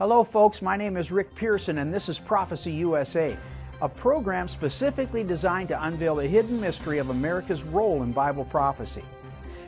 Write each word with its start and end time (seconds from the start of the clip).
Hello, 0.00 0.24
folks. 0.24 0.60
My 0.60 0.76
name 0.76 0.96
is 0.96 1.12
Rick 1.12 1.32
Pearson, 1.36 1.78
and 1.78 1.94
this 1.94 2.08
is 2.08 2.18
Prophecy 2.18 2.72
USA, 2.72 3.36
a 3.80 3.88
program 3.88 4.48
specifically 4.48 5.22
designed 5.22 5.68
to 5.68 5.84
unveil 5.84 6.16
the 6.16 6.26
hidden 6.26 6.60
mystery 6.60 6.98
of 6.98 7.10
America's 7.10 7.62
role 7.62 8.02
in 8.02 8.10
Bible 8.10 8.44
prophecy. 8.44 9.04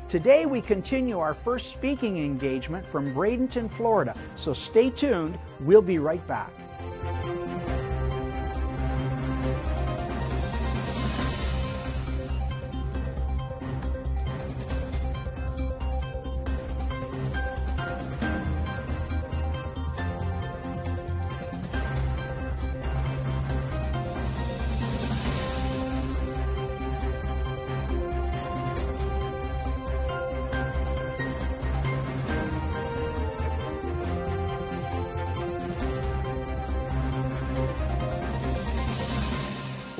Today, 0.08 0.44
we 0.44 0.60
continue 0.60 1.20
our 1.20 1.32
first 1.32 1.70
speaking 1.70 2.18
engagement 2.18 2.84
from 2.84 3.14
Bradenton, 3.14 3.72
Florida, 3.72 4.16
so 4.34 4.52
stay 4.52 4.90
tuned. 4.90 5.38
We'll 5.60 5.80
be 5.80 6.00
right 6.00 6.26
back. 6.26 6.50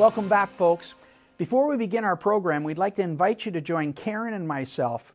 Welcome 0.06 0.28
back, 0.28 0.56
folks. 0.56 0.94
Before 1.36 1.68
we 1.68 1.76
begin 1.76 2.04
our 2.04 2.14
program, 2.14 2.62
we'd 2.62 2.78
like 2.78 2.94
to 2.94 3.02
invite 3.02 3.44
you 3.44 3.50
to 3.50 3.60
join 3.60 3.92
Karen 3.92 4.34
and 4.34 4.46
myself 4.46 5.12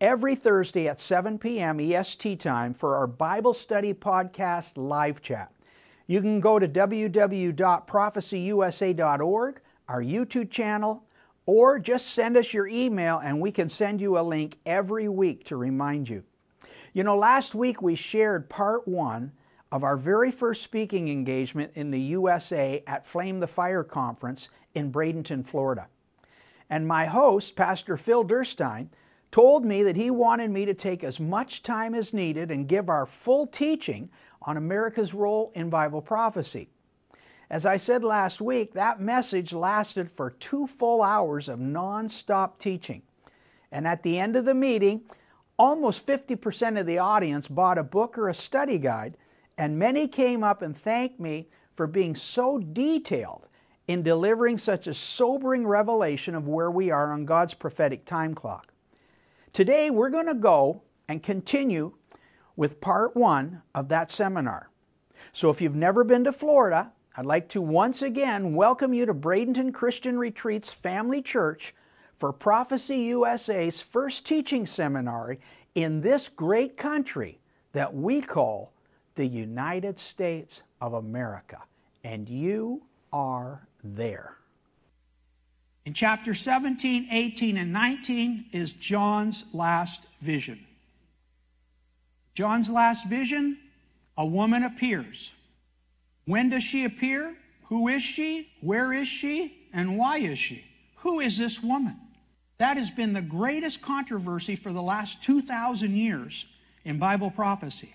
every 0.00 0.36
Thursday 0.36 0.86
at 0.86 1.00
7 1.00 1.40
p.m. 1.40 1.80
EST 1.80 2.38
time 2.38 2.72
for 2.72 2.94
our 2.94 3.08
Bible 3.08 3.52
Study 3.52 3.92
Podcast 3.92 4.74
live 4.76 5.22
chat. 5.22 5.50
You 6.06 6.20
can 6.20 6.38
go 6.38 6.60
to 6.60 6.68
www.prophecyusa.org, 6.68 9.60
our 9.88 10.00
YouTube 10.00 10.50
channel, 10.52 11.02
or 11.44 11.80
just 11.80 12.12
send 12.12 12.36
us 12.36 12.54
your 12.54 12.68
email 12.68 13.20
and 13.24 13.40
we 13.40 13.50
can 13.50 13.68
send 13.68 14.00
you 14.00 14.20
a 14.20 14.22
link 14.22 14.56
every 14.64 15.08
week 15.08 15.46
to 15.46 15.56
remind 15.56 16.08
you. 16.08 16.22
You 16.92 17.02
know, 17.02 17.18
last 17.18 17.56
week 17.56 17.82
we 17.82 17.96
shared 17.96 18.48
part 18.48 18.86
one 18.86 19.32
of 19.72 19.82
our 19.82 19.96
very 19.96 20.30
first 20.30 20.62
speaking 20.62 21.08
engagement 21.08 21.72
in 21.74 21.90
the 21.90 22.00
USA 22.00 22.82
at 22.86 23.06
Flame 23.06 23.40
the 23.40 23.46
Fire 23.46 23.82
Conference 23.82 24.48
in 24.74 24.92
Bradenton, 24.92 25.44
Florida. 25.44 25.88
And 26.68 26.86
my 26.86 27.06
host, 27.06 27.56
Pastor 27.56 27.96
Phil 27.96 28.22
Durstein, 28.22 28.88
told 29.30 29.64
me 29.64 29.82
that 29.82 29.96
he 29.96 30.10
wanted 30.10 30.50
me 30.50 30.66
to 30.66 30.74
take 30.74 31.02
as 31.02 31.18
much 31.18 31.62
time 31.62 31.94
as 31.94 32.12
needed 32.12 32.50
and 32.50 32.68
give 32.68 32.90
our 32.90 33.06
full 33.06 33.46
teaching 33.46 34.10
on 34.42 34.58
America's 34.58 35.14
role 35.14 35.50
in 35.54 35.70
Bible 35.70 36.02
prophecy. 36.02 36.68
As 37.48 37.64
I 37.64 37.78
said 37.78 38.04
last 38.04 38.42
week, 38.42 38.74
that 38.74 39.00
message 39.00 39.54
lasted 39.54 40.10
for 40.10 40.30
two 40.32 40.66
full 40.66 41.02
hours 41.02 41.48
of 41.48 41.60
non-stop 41.60 42.58
teaching. 42.58 43.00
And 43.70 43.86
at 43.86 44.02
the 44.02 44.18
end 44.18 44.36
of 44.36 44.44
the 44.44 44.54
meeting, 44.54 45.02
almost 45.58 46.06
50% 46.06 46.78
of 46.78 46.84
the 46.86 46.98
audience 46.98 47.48
bought 47.48 47.78
a 47.78 47.82
book 47.82 48.18
or 48.18 48.28
a 48.28 48.34
study 48.34 48.76
guide 48.76 49.16
and 49.58 49.78
many 49.78 50.08
came 50.08 50.42
up 50.42 50.62
and 50.62 50.76
thanked 50.76 51.20
me 51.20 51.48
for 51.76 51.86
being 51.86 52.14
so 52.14 52.58
detailed 52.58 53.46
in 53.88 54.02
delivering 54.02 54.58
such 54.58 54.86
a 54.86 54.94
sobering 54.94 55.66
revelation 55.66 56.34
of 56.34 56.48
where 56.48 56.70
we 56.70 56.90
are 56.90 57.12
on 57.12 57.24
God's 57.24 57.54
prophetic 57.54 58.04
time 58.04 58.34
clock. 58.34 58.72
Today, 59.52 59.90
we're 59.90 60.10
going 60.10 60.26
to 60.26 60.34
go 60.34 60.82
and 61.08 61.22
continue 61.22 61.92
with 62.56 62.80
part 62.80 63.16
one 63.16 63.62
of 63.74 63.88
that 63.88 64.10
seminar. 64.10 64.70
So, 65.32 65.50
if 65.50 65.60
you've 65.60 65.74
never 65.74 66.04
been 66.04 66.24
to 66.24 66.32
Florida, 66.32 66.92
I'd 67.16 67.26
like 67.26 67.48
to 67.50 67.60
once 67.60 68.00
again 68.00 68.54
welcome 68.54 68.94
you 68.94 69.04
to 69.04 69.14
Bradenton 69.14 69.74
Christian 69.74 70.18
Retreats 70.18 70.70
Family 70.70 71.20
Church 71.20 71.74
for 72.16 72.32
Prophecy 72.32 72.98
USA's 72.98 73.80
first 73.80 74.24
teaching 74.24 74.66
seminar 74.66 75.36
in 75.74 76.00
this 76.00 76.28
great 76.28 76.76
country 76.76 77.38
that 77.72 77.94
we 77.94 78.20
call 78.20 78.71
the 79.14 79.26
United 79.26 79.98
States 79.98 80.62
of 80.80 80.94
America, 80.94 81.58
and 82.04 82.28
you 82.28 82.82
are 83.12 83.66
there. 83.84 84.36
In 85.84 85.94
chapter 85.94 86.32
17, 86.32 87.08
18, 87.10 87.56
and 87.56 87.72
19 87.72 88.46
is 88.52 88.72
John's 88.72 89.52
last 89.52 90.06
vision. 90.20 90.64
John's 92.34 92.70
last 92.70 93.08
vision 93.08 93.58
a 94.16 94.24
woman 94.24 94.62
appears. 94.62 95.32
When 96.24 96.50
does 96.50 96.62
she 96.62 96.84
appear? 96.84 97.36
Who 97.64 97.88
is 97.88 98.02
she? 98.02 98.48
Where 98.60 98.92
is 98.92 99.08
she? 99.08 99.68
And 99.72 99.98
why 99.98 100.18
is 100.18 100.38
she? 100.38 100.64
Who 100.96 101.20
is 101.20 101.36
this 101.36 101.62
woman? 101.62 101.98
That 102.58 102.76
has 102.76 102.90
been 102.90 103.12
the 103.12 103.22
greatest 103.22 103.82
controversy 103.82 104.54
for 104.54 104.72
the 104.72 104.82
last 104.82 105.22
2,000 105.22 105.96
years 105.96 106.46
in 106.84 106.98
Bible 106.98 107.30
prophecy. 107.30 107.94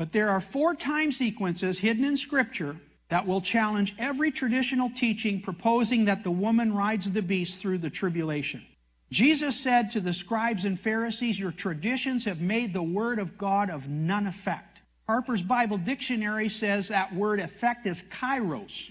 But 0.00 0.12
there 0.12 0.30
are 0.30 0.40
four 0.40 0.74
time 0.74 1.12
sequences 1.12 1.80
hidden 1.80 2.06
in 2.06 2.16
Scripture 2.16 2.76
that 3.10 3.26
will 3.26 3.42
challenge 3.42 3.94
every 3.98 4.30
traditional 4.30 4.88
teaching 4.88 5.42
proposing 5.42 6.06
that 6.06 6.24
the 6.24 6.30
woman 6.30 6.72
rides 6.72 7.12
the 7.12 7.20
beast 7.20 7.58
through 7.60 7.76
the 7.76 7.90
tribulation. 7.90 8.64
Jesus 9.10 9.60
said 9.60 9.90
to 9.90 10.00
the 10.00 10.14
scribes 10.14 10.64
and 10.64 10.80
Pharisees, 10.80 11.38
Your 11.38 11.52
traditions 11.52 12.24
have 12.24 12.40
made 12.40 12.72
the 12.72 12.82
word 12.82 13.18
of 13.18 13.36
God 13.36 13.68
of 13.68 13.90
none 13.90 14.26
effect. 14.26 14.80
Harper's 15.06 15.42
Bible 15.42 15.76
Dictionary 15.76 16.48
says 16.48 16.88
that 16.88 17.14
word 17.14 17.38
effect 17.38 17.84
is 17.84 18.02
kairos. 18.04 18.90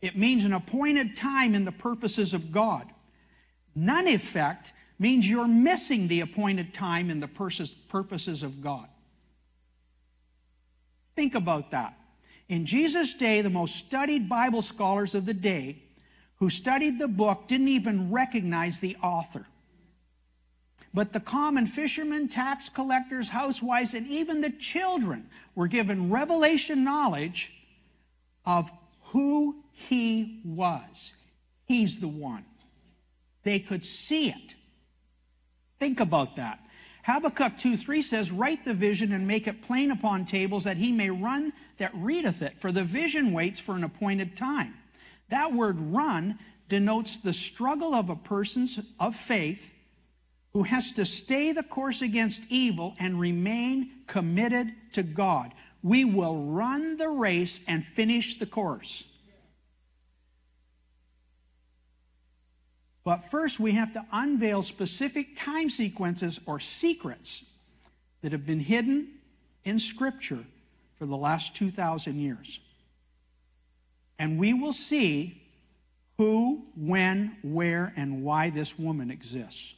It 0.00 0.16
means 0.16 0.46
an 0.46 0.54
appointed 0.54 1.14
time 1.14 1.54
in 1.54 1.66
the 1.66 1.72
purposes 1.72 2.32
of 2.32 2.50
God. 2.50 2.88
None 3.74 4.08
effect 4.08 4.72
means 4.98 5.28
you're 5.28 5.46
missing 5.46 6.08
the 6.08 6.22
appointed 6.22 6.72
time 6.72 7.10
in 7.10 7.20
the 7.20 7.28
purposes 7.28 8.42
of 8.42 8.62
God. 8.62 8.88
Think 11.22 11.36
about 11.36 11.70
that. 11.70 11.96
In 12.48 12.66
Jesus' 12.66 13.14
day, 13.14 13.42
the 13.42 13.48
most 13.48 13.76
studied 13.76 14.28
Bible 14.28 14.60
scholars 14.60 15.14
of 15.14 15.24
the 15.24 15.32
day 15.32 15.84
who 16.38 16.50
studied 16.50 16.98
the 16.98 17.06
book 17.06 17.46
didn't 17.46 17.68
even 17.68 18.10
recognize 18.10 18.80
the 18.80 18.96
author. 18.96 19.46
But 20.92 21.12
the 21.12 21.20
common 21.20 21.66
fishermen, 21.66 22.26
tax 22.26 22.68
collectors, 22.68 23.28
housewives, 23.28 23.94
and 23.94 24.04
even 24.08 24.40
the 24.40 24.50
children 24.50 25.28
were 25.54 25.68
given 25.68 26.10
revelation 26.10 26.82
knowledge 26.82 27.52
of 28.44 28.72
who 29.12 29.62
he 29.70 30.40
was. 30.44 31.12
He's 31.66 32.00
the 32.00 32.08
one. 32.08 32.46
They 33.44 33.60
could 33.60 33.84
see 33.84 34.30
it. 34.30 34.56
Think 35.78 36.00
about 36.00 36.34
that. 36.34 36.58
Habakkuk 37.02 37.58
2 37.58 37.76
3 37.76 38.02
says, 38.02 38.30
Write 38.30 38.64
the 38.64 38.74
vision 38.74 39.12
and 39.12 39.26
make 39.26 39.46
it 39.46 39.62
plain 39.62 39.90
upon 39.90 40.24
tables 40.24 40.64
that 40.64 40.76
he 40.76 40.92
may 40.92 41.10
run 41.10 41.52
that 41.78 41.92
readeth 41.94 42.42
it, 42.42 42.60
for 42.60 42.70
the 42.70 42.84
vision 42.84 43.32
waits 43.32 43.58
for 43.58 43.74
an 43.74 43.84
appointed 43.84 44.36
time. 44.36 44.74
That 45.28 45.52
word 45.52 45.80
run 45.80 46.38
denotes 46.68 47.18
the 47.18 47.32
struggle 47.32 47.94
of 47.94 48.08
a 48.08 48.16
person 48.16 48.68
of 49.00 49.16
faith 49.16 49.72
who 50.52 50.64
has 50.64 50.92
to 50.92 51.04
stay 51.04 51.52
the 51.52 51.62
course 51.62 52.02
against 52.02 52.42
evil 52.50 52.94
and 52.98 53.18
remain 53.18 53.90
committed 54.06 54.72
to 54.92 55.02
God. 55.02 55.52
We 55.82 56.04
will 56.04 56.44
run 56.44 56.98
the 56.98 57.08
race 57.08 57.60
and 57.66 57.84
finish 57.84 58.36
the 58.36 58.46
course. 58.46 59.04
But 63.04 63.30
first, 63.30 63.58
we 63.58 63.72
have 63.72 63.92
to 63.94 64.04
unveil 64.12 64.62
specific 64.62 65.36
time 65.36 65.70
sequences 65.70 66.38
or 66.46 66.60
secrets 66.60 67.42
that 68.22 68.32
have 68.32 68.46
been 68.46 68.60
hidden 68.60 69.08
in 69.64 69.78
Scripture 69.78 70.44
for 70.98 71.06
the 71.06 71.16
last 71.16 71.56
2,000 71.56 72.16
years. 72.16 72.60
And 74.18 74.38
we 74.38 74.52
will 74.52 74.72
see 74.72 75.42
who, 76.16 76.62
when, 76.76 77.36
where, 77.42 77.92
and 77.96 78.22
why 78.22 78.50
this 78.50 78.78
woman 78.78 79.10
exists. 79.10 79.74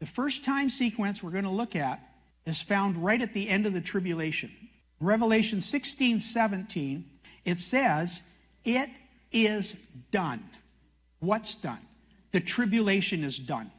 The 0.00 0.06
first 0.06 0.44
time 0.44 0.70
sequence 0.70 1.22
we're 1.22 1.30
going 1.30 1.44
to 1.44 1.50
look 1.50 1.76
at 1.76 2.00
is 2.44 2.60
found 2.60 2.96
right 2.96 3.22
at 3.22 3.32
the 3.32 3.48
end 3.48 3.66
of 3.66 3.72
the 3.72 3.80
tribulation. 3.80 4.50
Revelation 4.98 5.60
16 5.60 6.18
17, 6.20 7.04
it 7.44 7.60
says, 7.60 8.22
It 8.64 8.90
is 9.30 9.76
done. 10.10 10.42
What's 11.24 11.54
done? 11.54 11.80
The 12.32 12.40
tribulation 12.40 13.24
is 13.24 13.38
done. 13.38 13.70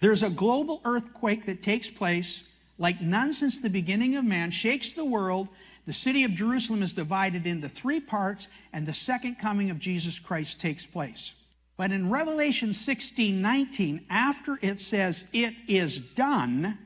There's 0.00 0.22
a 0.22 0.30
global 0.30 0.80
earthquake 0.84 1.46
that 1.46 1.62
takes 1.62 1.90
place 1.90 2.42
like 2.80 3.02
none 3.02 3.32
since 3.32 3.60
the 3.60 3.68
beginning 3.68 4.16
of 4.16 4.24
man, 4.24 4.50
shakes 4.50 4.94
the 4.94 5.04
world. 5.04 5.48
The 5.84 5.92
city 5.92 6.24
of 6.24 6.34
Jerusalem 6.34 6.82
is 6.82 6.94
divided 6.94 7.46
into 7.46 7.68
three 7.68 8.00
parts, 8.00 8.48
and 8.72 8.86
the 8.86 8.94
second 8.94 9.36
coming 9.36 9.70
of 9.70 9.78
Jesus 9.78 10.18
Christ 10.18 10.58
takes 10.58 10.86
place. 10.86 11.32
But 11.76 11.92
in 11.92 12.10
Revelation 12.10 12.72
16 12.72 13.40
19, 13.40 14.06
after 14.08 14.58
it 14.62 14.78
says, 14.78 15.24
It 15.32 15.54
is 15.68 15.98
done, 15.98 16.78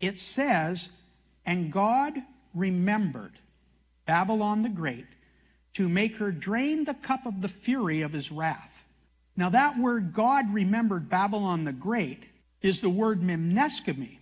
it 0.00 0.18
says, 0.18 0.88
And 1.44 1.70
God 1.70 2.14
remembered 2.54 3.38
Babylon 4.06 4.62
the 4.62 4.70
Great 4.70 5.06
to 5.74 5.88
make 5.88 6.16
her 6.16 6.30
drain 6.30 6.84
the 6.84 6.94
cup 6.94 7.26
of 7.26 7.42
the 7.42 7.48
fury 7.48 8.00
of 8.00 8.12
his 8.12 8.32
wrath. 8.32 8.73
Now, 9.36 9.48
that 9.50 9.78
word 9.78 10.12
God 10.12 10.52
remembered 10.54 11.08
Babylon 11.08 11.64
the 11.64 11.72
Great 11.72 12.24
is 12.62 12.80
the 12.80 12.90
word 12.90 13.20
mimneskemi. 13.20 14.18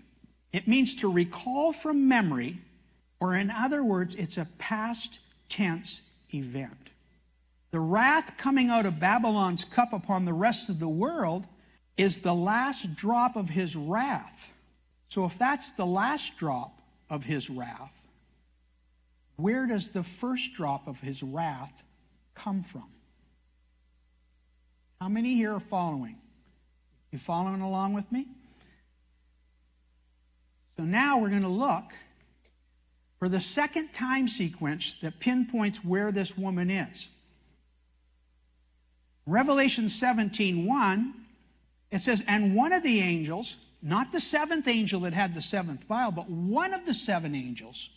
It 0.53 0.67
means 0.67 0.95
to 0.97 1.13
recall 1.13 1.73
from 1.73 2.09
memory, 2.09 2.59
or 3.21 3.35
in 3.35 3.51
other 3.51 3.85
words, 3.85 4.15
it's 4.15 4.39
a 4.39 4.49
past 4.59 5.19
tense 5.49 6.01
event. 6.33 6.91
The 7.71 7.81
wrath 7.81 8.37
coming 8.37 8.69
out 8.69 8.87
of 8.87 9.01
Babylon's 9.01 9.65
cup 9.65 9.93
upon 9.93 10.25
the 10.25 10.33
rest 10.33 10.69
of 10.69 10.79
the 10.79 10.89
world 10.89 11.47
is 11.97 12.21
the 12.21 12.35
last 12.35 12.97
drop 12.97 13.37
of 13.37 13.51
his 13.51 13.77
wrath. 13.77 14.53
So, 15.09 15.25
if 15.25 15.39
that's 15.39 15.71
the 15.71 15.87
last 15.87 16.39
drop 16.39 16.81
of 17.11 17.25
his 17.25 17.51
wrath, 17.51 18.03
where 19.37 19.67
does 19.67 19.91
the 19.91 20.03
first 20.03 20.55
drop 20.55 20.87
of 20.87 21.01
his 21.01 21.23
wrath 21.23 21.83
come 22.35 22.63
from? 22.63 22.89
How 25.03 25.09
many 25.09 25.35
here 25.35 25.53
are 25.53 25.59
following? 25.59 26.15
You 27.11 27.19
following 27.19 27.61
along 27.61 27.93
with 27.93 28.13
me? 28.13 28.29
So 30.77 30.85
now 30.85 31.19
we're 31.19 31.31
going 31.31 31.43
to 31.43 31.49
look 31.49 31.87
for 33.19 33.29
the 33.29 33.41
second 33.41 33.93
time 33.93 34.29
sequence 34.29 34.97
that 35.03 35.19
pinpoints 35.19 35.85
where 35.85 36.13
this 36.13 36.39
woman 36.39 36.71
is. 36.71 37.09
Revelation 39.27 39.89
17 39.89 40.67
1, 40.67 41.15
it 41.91 42.01
says, 42.01 42.23
And 42.29 42.55
one 42.55 42.73
of 42.73 42.85
the 42.85 43.01
angels, 43.01 43.57
not 43.83 44.13
the 44.13 44.21
seventh 44.21 44.69
angel 44.69 45.01
that 45.01 45.15
had 45.15 45.35
the 45.35 45.43
seventh 45.43 45.83
vial, 45.83 46.13
but 46.13 46.31
one 46.31 46.73
of 46.73 46.87
the 46.87 46.95
seven 46.95 47.35
angels 47.35 47.91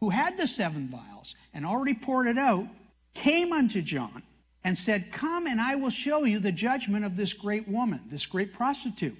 who 0.00 0.08
had 0.08 0.38
the 0.38 0.46
seven 0.46 0.88
vials 0.88 1.34
and 1.52 1.66
already 1.66 1.92
poured 1.92 2.28
it 2.28 2.38
out, 2.38 2.66
came 3.12 3.52
unto 3.52 3.82
John 3.82 4.22
and 4.66 4.76
said, 4.76 5.12
Come 5.12 5.46
and 5.46 5.60
I 5.60 5.76
will 5.76 5.90
show 5.90 6.24
you 6.24 6.40
the 6.40 6.50
judgment 6.50 7.04
of 7.04 7.14
this 7.16 7.32
great 7.32 7.68
woman, 7.68 8.00
this 8.10 8.26
great 8.26 8.52
prostitute. 8.52 9.16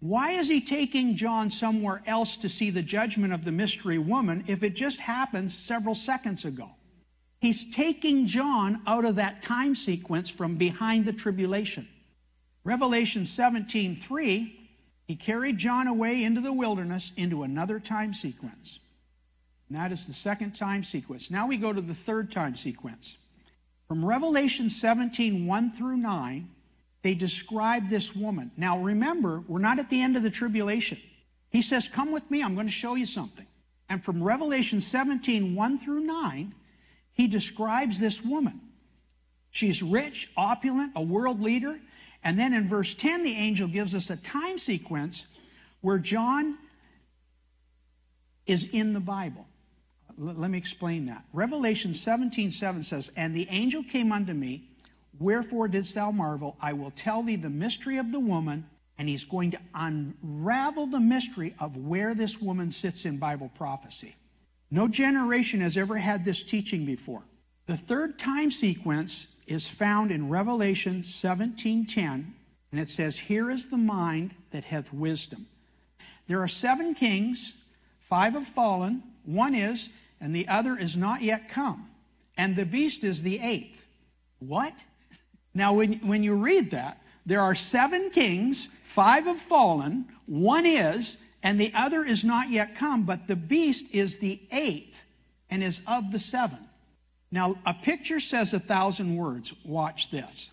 Why 0.00 0.32
is 0.32 0.50
he 0.50 0.60
taking 0.60 1.16
John 1.16 1.48
somewhere 1.48 2.02
else 2.06 2.36
to 2.36 2.48
see 2.50 2.68
the 2.68 2.82
judgment 2.82 3.32
of 3.32 3.46
the 3.46 3.52
mystery 3.52 3.96
woman 3.96 4.44
if 4.48 4.62
it 4.62 4.74
just 4.74 5.00
happened 5.00 5.50
several 5.50 5.94
seconds 5.94 6.44
ago? 6.44 6.68
He's 7.40 7.74
taking 7.74 8.26
John 8.26 8.82
out 8.86 9.06
of 9.06 9.16
that 9.16 9.40
time 9.40 9.74
sequence 9.74 10.28
from 10.28 10.56
behind 10.56 11.06
the 11.06 11.14
tribulation. 11.14 11.88
Revelation 12.62 13.24
17 13.24 13.96
3, 13.96 14.68
he 15.06 15.16
carried 15.16 15.56
John 15.56 15.86
away 15.86 16.22
into 16.22 16.42
the 16.42 16.52
wilderness 16.52 17.12
into 17.16 17.44
another 17.44 17.80
time 17.80 18.12
sequence. 18.12 18.78
And 19.70 19.78
that 19.78 19.90
is 19.90 20.06
the 20.06 20.12
second 20.12 20.54
time 20.54 20.84
sequence. 20.84 21.30
Now 21.30 21.46
we 21.46 21.56
go 21.56 21.72
to 21.72 21.80
the 21.80 21.94
third 21.94 22.30
time 22.30 22.56
sequence. 22.56 23.16
From 23.92 24.06
Revelation 24.06 24.70
17, 24.70 25.44
1 25.44 25.70
through 25.70 25.98
9, 25.98 26.48
they 27.02 27.12
describe 27.12 27.90
this 27.90 28.16
woman. 28.16 28.50
Now 28.56 28.78
remember, 28.78 29.44
we're 29.46 29.58
not 29.58 29.78
at 29.78 29.90
the 29.90 30.00
end 30.00 30.16
of 30.16 30.22
the 30.22 30.30
tribulation. 30.30 30.96
He 31.50 31.60
says, 31.60 31.88
Come 31.88 32.10
with 32.10 32.30
me, 32.30 32.42
I'm 32.42 32.54
going 32.54 32.66
to 32.66 32.72
show 32.72 32.94
you 32.94 33.04
something. 33.04 33.44
And 33.90 34.02
from 34.02 34.22
Revelation 34.22 34.80
17, 34.80 35.54
1 35.54 35.78
through 35.78 36.00
9, 36.00 36.54
he 37.12 37.26
describes 37.26 38.00
this 38.00 38.24
woman. 38.24 38.62
She's 39.50 39.82
rich, 39.82 40.32
opulent, 40.38 40.92
a 40.96 41.02
world 41.02 41.42
leader. 41.42 41.78
And 42.24 42.38
then 42.38 42.54
in 42.54 42.66
verse 42.66 42.94
10, 42.94 43.22
the 43.22 43.34
angel 43.34 43.68
gives 43.68 43.94
us 43.94 44.08
a 44.08 44.16
time 44.16 44.56
sequence 44.56 45.26
where 45.82 45.98
John 45.98 46.56
is 48.46 48.64
in 48.72 48.94
the 48.94 49.00
Bible 49.00 49.46
let 50.18 50.50
me 50.50 50.58
explain 50.58 51.06
that. 51.06 51.24
Revelation 51.32 51.94
17 51.94 52.50
7 52.50 52.82
says, 52.82 53.10
And 53.16 53.34
the 53.34 53.48
angel 53.50 53.82
came 53.82 54.12
unto 54.12 54.32
me, 54.32 54.68
Wherefore 55.18 55.68
didst 55.68 55.94
thou 55.94 56.10
marvel? 56.10 56.56
I 56.60 56.72
will 56.72 56.90
tell 56.90 57.22
thee 57.22 57.36
the 57.36 57.50
mystery 57.50 57.98
of 57.98 58.12
the 58.12 58.20
woman, 58.20 58.66
and 58.98 59.08
he's 59.08 59.24
going 59.24 59.50
to 59.52 59.58
unravel 59.74 60.86
the 60.86 61.00
mystery 61.00 61.54
of 61.58 61.76
where 61.76 62.14
this 62.14 62.40
woman 62.40 62.70
sits 62.70 63.04
in 63.04 63.18
Bible 63.18 63.50
prophecy. 63.54 64.16
No 64.70 64.88
generation 64.88 65.60
has 65.60 65.76
ever 65.76 65.98
had 65.98 66.24
this 66.24 66.42
teaching 66.42 66.86
before. 66.86 67.22
The 67.66 67.76
third 67.76 68.18
time 68.18 68.50
sequence 68.50 69.26
is 69.46 69.68
found 69.68 70.10
in 70.10 70.28
Revelation 70.28 71.02
17:10, 71.02 72.34
and 72.70 72.80
it 72.80 72.88
says, 72.88 73.18
"Here 73.18 73.50
is 73.50 73.68
the 73.68 73.78
mind 73.78 74.34
that 74.50 74.64
hath 74.64 74.92
wisdom." 74.92 75.46
There 76.26 76.40
are 76.40 76.48
seven 76.48 76.94
kings, 76.94 77.52
five 78.00 78.32
have 78.32 78.46
fallen, 78.46 79.02
one 79.24 79.54
is, 79.54 79.90
and 80.22 80.34
the 80.34 80.46
other 80.46 80.78
is 80.78 80.96
not 80.96 81.20
yet 81.20 81.48
come. 81.48 81.90
And 82.36 82.54
the 82.54 82.64
beast 82.64 83.02
is 83.02 83.22
the 83.22 83.40
eighth. 83.40 83.84
What? 84.38 84.72
Now, 85.52 85.74
when, 85.74 85.94
when 85.94 86.22
you 86.22 86.34
read 86.34 86.70
that, 86.70 87.02
there 87.26 87.42
are 87.42 87.56
seven 87.56 88.10
kings, 88.10 88.68
five 88.84 89.24
have 89.24 89.38
fallen, 89.38 90.06
one 90.26 90.64
is, 90.64 91.18
and 91.42 91.60
the 91.60 91.72
other 91.74 92.04
is 92.04 92.24
not 92.24 92.50
yet 92.50 92.76
come, 92.76 93.02
but 93.02 93.26
the 93.26 93.36
beast 93.36 93.92
is 93.92 94.18
the 94.18 94.40
eighth 94.52 95.02
and 95.50 95.62
is 95.62 95.82
of 95.86 96.12
the 96.12 96.20
seven. 96.20 96.58
Now, 97.32 97.56
a 97.66 97.74
picture 97.74 98.20
says 98.20 98.54
a 98.54 98.60
thousand 98.60 99.16
words. 99.16 99.52
Watch 99.64 100.10
this. 100.10 100.50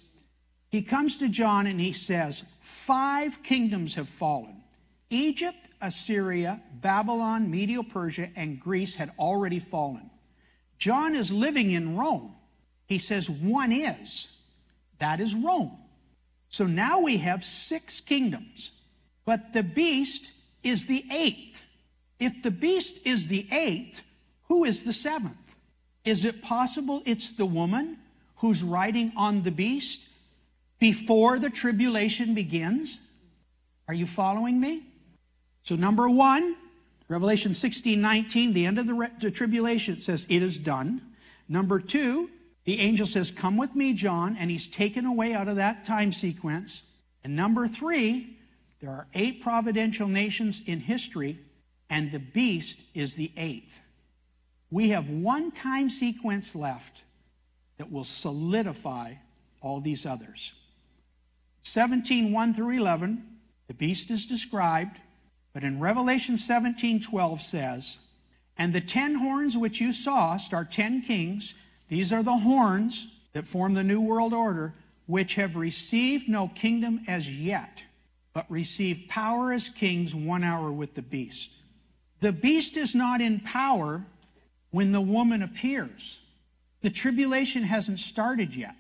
He 0.70 0.82
comes 0.82 1.18
to 1.20 1.30
John 1.30 1.68
and 1.68 1.80
he 1.80 1.94
says, 1.94 2.44
Five 2.60 3.44
kingdoms 3.44 3.96
have 3.96 4.10
fallen. 4.10 4.64
Egypt, 5.10 5.69
Assyria, 5.82 6.62
Babylon, 6.74 7.50
Medo 7.50 7.84
Persia, 7.84 8.30
and 8.36 8.60
Greece 8.60 8.96
had 8.96 9.12
already 9.18 9.60
fallen. 9.60 10.10
John 10.78 11.16
is 11.16 11.32
living 11.32 11.72
in 11.72 11.98
Rome. 11.98 12.36
He 12.86 12.98
says, 12.98 13.30
one 13.30 13.72
is. 13.72 14.28
That 15.00 15.20
is 15.20 15.36
Rome. 15.36 15.78
So 16.48 16.66
now 16.66 17.02
we 17.02 17.18
have 17.18 17.44
six 17.44 18.02
kingdoms, 18.02 18.72
but 19.24 19.54
the 19.54 19.64
beast 19.64 20.32
is 20.64 20.88
the 20.88 21.06
eighth. 21.12 21.62
If 22.20 22.42
the 22.44 22.52
beast 22.52 23.06
is 23.06 23.28
the 23.28 23.48
eighth, 23.52 24.02
who 24.48 24.66
is 24.66 24.84
the 24.84 24.94
seventh? 24.94 25.38
Is 26.04 26.26
it 26.26 26.42
possible 26.42 27.04
it's 27.06 27.32
the 27.32 27.46
woman 27.46 27.98
who's 28.38 28.64
riding 28.64 29.14
on 29.16 29.44
the 29.44 29.52
beast 29.52 30.02
before 30.80 31.40
the 31.40 31.50
tribulation 31.50 32.34
begins? 32.34 33.00
Are 33.88 33.94
you 33.94 34.08
following 34.08 34.60
me? 34.60 34.84
So, 35.70 35.76
number 35.76 36.10
one, 36.10 36.56
Revelation 37.10 37.54
16 37.54 38.02
19, 38.02 38.54
the 38.54 38.66
end 38.66 38.80
of 38.80 38.88
the, 38.88 38.96
re- 38.96 39.12
the 39.22 39.30
tribulation, 39.30 39.94
it 39.94 40.02
says, 40.02 40.26
It 40.28 40.42
is 40.42 40.58
done. 40.58 41.00
Number 41.48 41.80
two, 41.80 42.32
the 42.64 42.80
angel 42.80 43.06
says, 43.06 43.30
Come 43.30 43.56
with 43.56 43.76
me, 43.76 43.94
John, 43.94 44.36
and 44.36 44.50
he's 44.50 44.68
taken 44.68 45.06
away 45.06 45.36
out 45.36 45.48
of 45.48 45.58
that 45.58 45.86
time 45.86 46.12
sequence. 46.12 46.82
And 47.24 47.36
number 47.36 47.68
three, 47.68 48.36
there 48.82 48.90
are 48.90 49.06
eight 49.14 49.44
providential 49.44 50.08
nations 50.08 50.60
in 50.66 50.80
history, 50.80 51.38
and 51.88 52.12
the 52.12 52.18
beast 52.18 52.86
is 52.96 53.14
the 53.14 53.32
eighth. 53.38 53.80
We 54.72 54.90
have 54.90 55.08
one 55.08 55.52
time 55.52 55.92
sequence 55.92 56.56
left 56.56 57.04
that 57.78 57.92
will 57.92 58.06
solidify 58.06 59.14
all 59.62 59.82
these 59.82 60.04
others. 60.04 60.54
17, 61.62 62.32
1 62.32 62.54
through 62.56 62.76
11, 62.76 63.24
the 63.68 63.76
beast 63.76 64.10
is 64.10 64.26
described. 64.26 64.98
But 65.54 65.64
in 65.64 65.80
Revelation 65.80 66.38
17 66.38 67.02
12 67.02 67.42
says, 67.42 67.98
And 68.58 68.74
the 68.74 68.82
ten 68.82 69.16
horns 69.16 69.58
which 69.58 69.82
you 69.82 69.92
saw, 69.92 70.38
are 70.52 70.66
ten 70.66 71.02
kings, 71.02 71.54
these 71.88 72.14
are 72.14 72.24
the 72.24 72.38
horns 72.38 73.08
that 73.34 73.48
form 73.48 73.74
the 73.74 73.84
New 73.84 74.02
World 74.02 74.34
Order, 74.34 74.74
which 75.08 75.36
have 75.36 75.56
received 75.56 76.30
no 76.30 76.48
kingdom 76.50 77.02
as 77.08 77.30
yet, 77.30 77.82
but 78.34 78.50
receive 78.50 79.08
power 79.10 79.52
as 79.52 79.70
kings 79.70 80.14
one 80.14 80.44
hour 80.44 80.72
with 80.72 80.94
the 80.94 81.02
beast. 81.02 81.52
The 82.22 82.32
beast 82.32 82.78
is 82.78 82.94
not 82.94 83.22
in 83.22 83.40
power 83.40 84.06
when 84.72 84.92
the 84.92 85.02
woman 85.02 85.42
appears. 85.42 86.20
The 86.82 86.90
tribulation 86.90 87.64
hasn't 87.64 88.00
started 88.00 88.56
yet, 88.56 88.76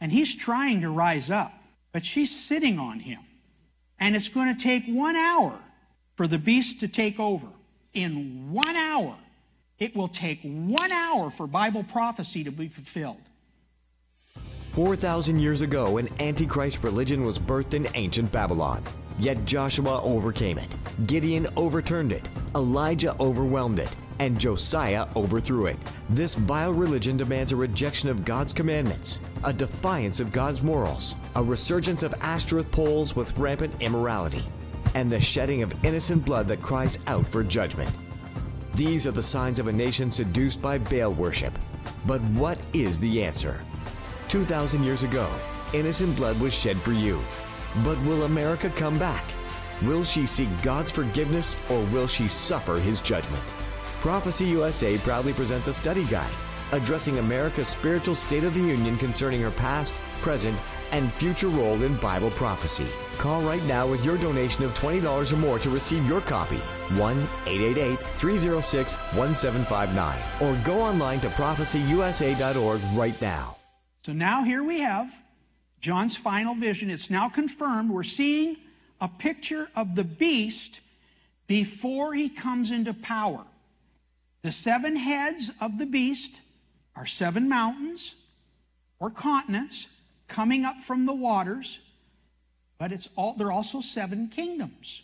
and 0.00 0.12
he's 0.12 0.36
trying 0.36 0.82
to 0.82 0.90
rise 0.90 1.30
up, 1.30 1.52
but 1.90 2.04
she's 2.04 2.38
sitting 2.38 2.78
on 2.78 3.00
him. 3.00 3.20
And 3.98 4.14
it's 4.14 4.28
going 4.28 4.54
to 4.54 4.62
take 4.62 4.86
one 4.86 5.16
hour 5.16 5.58
for 6.16 6.26
the 6.26 6.38
beast 6.38 6.80
to 6.80 6.88
take 6.88 7.18
over 7.18 7.46
in 7.94 8.52
one 8.52 8.76
hour. 8.76 9.16
It 9.78 9.96
will 9.96 10.08
take 10.08 10.40
one 10.42 10.92
hour 10.92 11.30
for 11.30 11.46
Bible 11.46 11.84
prophecy 11.84 12.44
to 12.44 12.52
be 12.52 12.68
fulfilled. 12.68 13.20
4,000 14.74 15.38
years 15.38 15.60
ago, 15.60 15.98
an 15.98 16.08
Antichrist 16.18 16.82
religion 16.82 17.24
was 17.24 17.38
birthed 17.38 17.74
in 17.74 17.86
ancient 17.94 18.32
Babylon. 18.32 18.82
Yet 19.18 19.44
Joshua 19.44 20.00
overcame 20.02 20.58
it, 20.58 20.74
Gideon 21.06 21.46
overturned 21.56 22.12
it, 22.12 22.26
Elijah 22.54 23.14
overwhelmed 23.20 23.78
it, 23.78 23.94
and 24.18 24.40
Josiah 24.40 25.06
overthrew 25.14 25.66
it. 25.66 25.76
This 26.08 26.34
vile 26.34 26.72
religion 26.72 27.18
demands 27.18 27.52
a 27.52 27.56
rejection 27.56 28.08
of 28.08 28.24
God's 28.24 28.54
commandments, 28.54 29.20
a 29.44 29.52
defiance 29.52 30.20
of 30.20 30.32
God's 30.32 30.62
morals, 30.62 31.16
a 31.36 31.42
resurgence 31.42 32.02
of 32.02 32.14
Ashtoreth 32.22 32.70
poles 32.70 33.14
with 33.14 33.36
rampant 33.36 33.74
immorality, 33.80 34.44
and 34.94 35.10
the 35.10 35.20
shedding 35.20 35.62
of 35.62 35.72
innocent 35.84 36.24
blood 36.24 36.48
that 36.48 36.62
cries 36.62 36.98
out 37.06 37.26
for 37.26 37.42
judgment. 37.42 37.90
These 38.74 39.06
are 39.06 39.12
the 39.12 39.22
signs 39.22 39.58
of 39.58 39.68
a 39.68 39.72
nation 39.72 40.10
seduced 40.10 40.62
by 40.62 40.78
Baal 40.78 41.12
worship. 41.12 41.58
But 42.06 42.20
what 42.22 42.58
is 42.72 42.98
the 42.98 43.22
answer? 43.22 43.64
2,000 44.28 44.82
years 44.82 45.02
ago, 45.02 45.28
innocent 45.72 46.16
blood 46.16 46.38
was 46.40 46.54
shed 46.54 46.78
for 46.78 46.92
you. 46.92 47.20
But 47.84 48.00
will 48.02 48.24
America 48.24 48.70
come 48.70 48.98
back? 48.98 49.24
Will 49.82 50.04
she 50.04 50.26
seek 50.26 50.48
God's 50.62 50.92
forgiveness 50.92 51.56
or 51.70 51.82
will 51.86 52.06
she 52.06 52.28
suffer 52.28 52.78
his 52.78 53.00
judgment? 53.00 53.44
Prophecy 54.00 54.46
USA 54.46 54.98
proudly 54.98 55.32
presents 55.32 55.68
a 55.68 55.72
study 55.72 56.04
guide 56.04 56.32
addressing 56.72 57.18
America's 57.18 57.68
spiritual 57.68 58.14
state 58.14 58.44
of 58.44 58.54
the 58.54 58.60
union 58.60 58.96
concerning 58.96 59.40
her 59.40 59.50
past, 59.50 59.94
present, 60.22 60.58
and 60.92 61.12
future 61.14 61.48
role 61.48 61.82
in 61.82 61.96
Bible 61.96 62.30
prophecy. 62.30 62.86
Call 63.18 63.42
right 63.42 63.62
now 63.64 63.86
with 63.86 64.04
your 64.04 64.16
donation 64.18 64.64
of 64.64 64.74
$20 64.78 65.32
or 65.32 65.36
more 65.36 65.58
to 65.58 65.70
receive 65.70 66.06
your 66.06 66.20
copy. 66.20 66.58
1 66.96 67.20
888 67.46 67.98
306 67.98 68.96
1759. 69.14 70.18
Or 70.40 70.64
go 70.64 70.80
online 70.80 71.20
to 71.20 71.28
prophecyusa.org 71.30 72.80
right 72.94 73.20
now. 73.20 73.56
So 74.04 74.12
now 74.12 74.44
here 74.44 74.62
we 74.62 74.80
have 74.80 75.12
John's 75.80 76.16
final 76.16 76.54
vision. 76.54 76.90
It's 76.90 77.10
now 77.10 77.28
confirmed. 77.28 77.90
We're 77.90 78.02
seeing 78.02 78.56
a 79.00 79.08
picture 79.08 79.68
of 79.74 79.94
the 79.94 80.04
beast 80.04 80.80
before 81.46 82.14
he 82.14 82.28
comes 82.28 82.70
into 82.70 82.94
power. 82.94 83.44
The 84.42 84.52
seven 84.52 84.96
heads 84.96 85.50
of 85.60 85.78
the 85.78 85.86
beast 85.86 86.40
are 86.96 87.06
seven 87.06 87.48
mountains 87.48 88.14
or 88.98 89.10
continents 89.10 89.86
coming 90.32 90.64
up 90.64 90.80
from 90.80 91.04
the 91.04 91.12
waters, 91.12 91.78
but 92.78 92.90
it's 92.90 93.08
all, 93.16 93.34
they're 93.34 93.52
also 93.52 93.82
seven 93.82 94.28
kingdoms. 94.28 95.02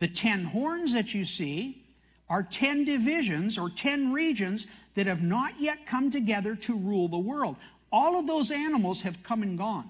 The 0.00 0.08
ten 0.08 0.44
horns 0.44 0.92
that 0.92 1.14
you 1.14 1.24
see 1.24 1.84
are 2.28 2.42
ten 2.42 2.84
divisions 2.84 3.58
or 3.58 3.70
ten 3.70 4.12
regions 4.12 4.66
that 4.94 5.06
have 5.06 5.22
not 5.22 5.60
yet 5.60 5.86
come 5.86 6.10
together 6.10 6.56
to 6.56 6.76
rule 6.76 7.06
the 7.06 7.16
world. 7.16 7.56
All 7.92 8.18
of 8.18 8.26
those 8.26 8.50
animals 8.50 9.02
have 9.02 9.22
come 9.22 9.42
and 9.42 9.56
gone, 9.56 9.88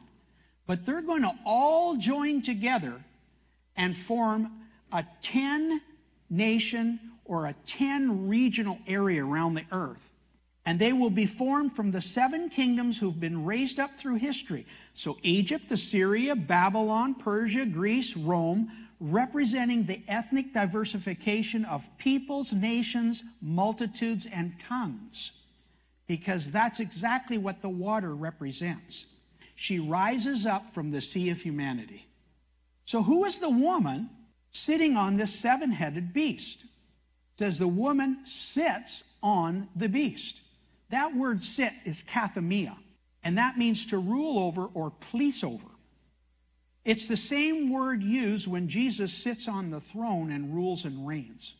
but 0.66 0.84
they're 0.84 1.00
going 1.00 1.22
to 1.22 1.32
all 1.46 1.96
join 1.96 2.42
together 2.42 3.02
and 3.76 3.96
form 3.96 4.52
a 4.92 5.04
10 5.22 5.80
nation 6.28 7.00
or 7.24 7.46
a 7.46 7.54
10 7.64 8.28
regional 8.28 8.78
area 8.86 9.24
around 9.24 9.54
the 9.54 9.64
earth 9.72 10.11
and 10.64 10.78
they 10.78 10.92
will 10.92 11.10
be 11.10 11.26
formed 11.26 11.74
from 11.74 11.90
the 11.90 12.00
seven 12.00 12.48
kingdoms 12.48 12.98
who've 12.98 13.18
been 13.18 13.44
raised 13.44 13.80
up 13.80 13.96
through 13.96 14.16
history. 14.16 14.66
So 14.94 15.18
Egypt, 15.22 15.70
Assyria, 15.72 16.36
Babylon, 16.36 17.14
Persia, 17.14 17.66
Greece, 17.66 18.16
Rome, 18.16 18.70
representing 19.00 19.86
the 19.86 20.00
ethnic 20.06 20.54
diversification 20.54 21.64
of 21.64 21.88
peoples, 21.98 22.52
nations, 22.52 23.24
multitudes, 23.40 24.28
and 24.32 24.58
tongues. 24.60 25.32
Because 26.06 26.52
that's 26.52 26.78
exactly 26.78 27.38
what 27.38 27.62
the 27.62 27.68
water 27.68 28.14
represents. 28.14 29.06
She 29.56 29.80
rises 29.80 30.46
up 30.46 30.72
from 30.72 30.90
the 30.90 31.00
sea 31.00 31.30
of 31.30 31.40
humanity. 31.40 32.06
So 32.84 33.02
who 33.02 33.24
is 33.24 33.38
the 33.38 33.50
woman 33.50 34.10
sitting 34.52 34.96
on 34.96 35.16
this 35.16 35.34
seven-headed 35.34 36.12
beast? 36.12 36.60
It 36.62 37.38
says 37.38 37.58
the 37.58 37.66
woman 37.66 38.18
sits 38.24 39.02
on 39.22 39.68
the 39.74 39.88
beast. 39.88 40.41
That 40.92 41.16
word 41.16 41.42
sit 41.42 41.72
is 41.86 42.02
kathemia, 42.02 42.76
and 43.24 43.38
that 43.38 43.56
means 43.56 43.86
to 43.86 43.98
rule 43.98 44.38
over 44.38 44.66
or 44.66 44.90
police 44.90 45.42
over. 45.42 45.66
It's 46.84 47.08
the 47.08 47.16
same 47.16 47.72
word 47.72 48.02
used 48.02 48.46
when 48.46 48.68
Jesus 48.68 49.10
sits 49.14 49.48
on 49.48 49.70
the 49.70 49.80
throne 49.80 50.30
and 50.30 50.54
rules 50.54 50.84
and 50.84 51.08
reigns. 51.08 51.54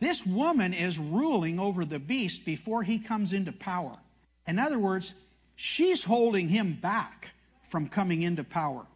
This 0.00 0.24
woman 0.24 0.72
is 0.72 0.98
ruling 0.98 1.58
over 1.58 1.84
the 1.84 1.98
beast 1.98 2.46
before 2.46 2.82
he 2.82 2.98
comes 2.98 3.34
into 3.34 3.52
power. 3.52 3.98
In 4.46 4.58
other 4.58 4.78
words, 4.78 5.12
she's 5.54 6.04
holding 6.04 6.48
him 6.48 6.78
back 6.80 7.32
from 7.62 7.90
coming 7.90 8.22
into 8.22 8.42
power. 8.42 8.86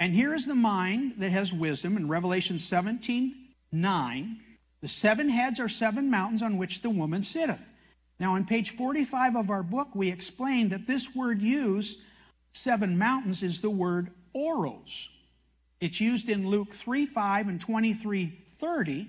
And 0.00 0.16
here 0.16 0.34
is 0.34 0.46
the 0.46 0.56
mind 0.56 1.14
that 1.18 1.30
has 1.30 1.52
wisdom 1.52 1.96
in 1.96 2.08
Revelation 2.08 2.58
17 2.58 3.36
9. 3.70 4.40
The 4.80 4.88
seven 4.88 5.28
heads 5.28 5.60
are 5.60 5.68
seven 5.68 6.10
mountains 6.10 6.42
on 6.42 6.56
which 6.58 6.82
the 6.82 6.90
woman 6.90 7.22
sitteth. 7.22 7.70
Now, 8.20 8.34
on 8.34 8.44
page 8.44 8.72
45 8.72 9.34
of 9.34 9.50
our 9.50 9.62
book, 9.62 9.88
we 9.94 10.10
explain 10.10 10.68
that 10.68 10.86
this 10.86 11.14
word 11.14 11.40
used, 11.40 12.00
seven 12.52 12.98
mountains, 12.98 13.42
is 13.42 13.62
the 13.62 13.70
word 13.70 14.10
oros. 14.34 15.08
It's 15.80 16.02
used 16.02 16.28
in 16.28 16.46
Luke 16.46 16.74
3 16.74 17.06
5 17.06 17.48
and 17.48 17.58
23 17.58 18.38
30, 18.58 19.08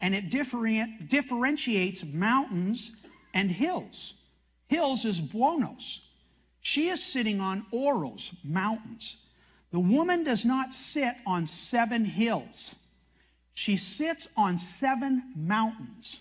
and 0.00 0.14
it 0.14 0.30
different, 0.30 1.10
differentiates 1.10 2.04
mountains 2.04 2.92
and 3.34 3.50
hills. 3.50 4.14
Hills 4.68 5.04
is 5.04 5.20
bounos. 5.20 5.98
She 6.60 6.88
is 6.88 7.02
sitting 7.04 7.40
on 7.40 7.66
oros, 7.72 8.30
mountains. 8.44 9.16
The 9.72 9.80
woman 9.80 10.22
does 10.22 10.44
not 10.44 10.72
sit 10.72 11.14
on 11.26 11.46
seven 11.46 12.04
hills. 12.04 12.76
She 13.52 13.76
sits 13.76 14.28
on 14.36 14.58
seven 14.58 15.32
mountains. 15.34 16.20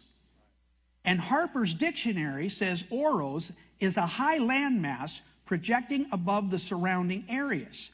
And 1.07 1.21
Harper's 1.21 1.73
Dictionary 1.73 2.49
says 2.49 2.83
Oros 2.89 3.53
is 3.79 3.95
a 3.95 4.05
high 4.05 4.39
landmass 4.39 5.21
projecting 5.45 6.05
above 6.11 6.51
the 6.51 6.59
surrounding 6.59 7.23
areas. 7.29 7.91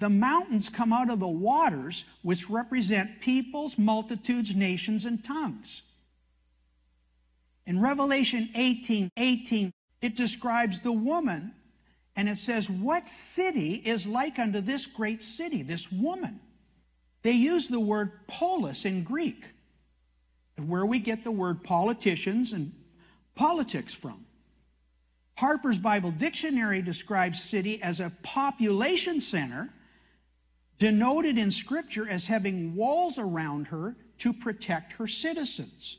The 0.00 0.08
mountains 0.08 0.68
come 0.68 0.92
out 0.92 1.08
of 1.08 1.20
the 1.20 1.28
waters, 1.28 2.04
which 2.22 2.50
represent 2.50 3.20
peoples, 3.20 3.78
multitudes, 3.78 4.56
nations, 4.56 5.04
and 5.04 5.22
tongues. 5.24 5.82
In 7.64 7.80
Revelation 7.80 8.48
18 8.56 9.12
18, 9.16 9.72
it 10.02 10.16
describes 10.16 10.80
the 10.80 10.92
woman, 10.92 11.52
and 12.16 12.28
it 12.28 12.38
says, 12.38 12.68
What 12.68 13.06
city 13.06 13.74
is 13.74 14.04
like 14.04 14.40
unto 14.40 14.60
this 14.60 14.84
great 14.84 15.22
city, 15.22 15.62
this 15.62 15.92
woman? 15.92 16.40
They 17.22 17.32
use 17.32 17.68
the 17.68 17.80
word 17.80 18.26
polis 18.26 18.84
in 18.84 19.04
Greek 19.04 19.44
where 20.60 20.86
we 20.86 20.98
get 20.98 21.24
the 21.24 21.30
word 21.30 21.62
politicians 21.62 22.52
and 22.52 22.72
politics 23.34 23.94
from. 23.94 24.24
Harper's 25.36 25.78
Bible 25.78 26.10
Dictionary 26.10 26.82
describes 26.82 27.42
city 27.42 27.80
as 27.82 28.00
a 28.00 28.12
population 28.22 29.20
center 29.20 29.72
denoted 30.78 31.38
in 31.38 31.50
Scripture 31.50 32.08
as 32.08 32.26
having 32.26 32.74
walls 32.74 33.18
around 33.18 33.68
her 33.68 33.96
to 34.18 34.32
protect 34.32 34.94
her 34.94 35.06
citizens. 35.06 35.98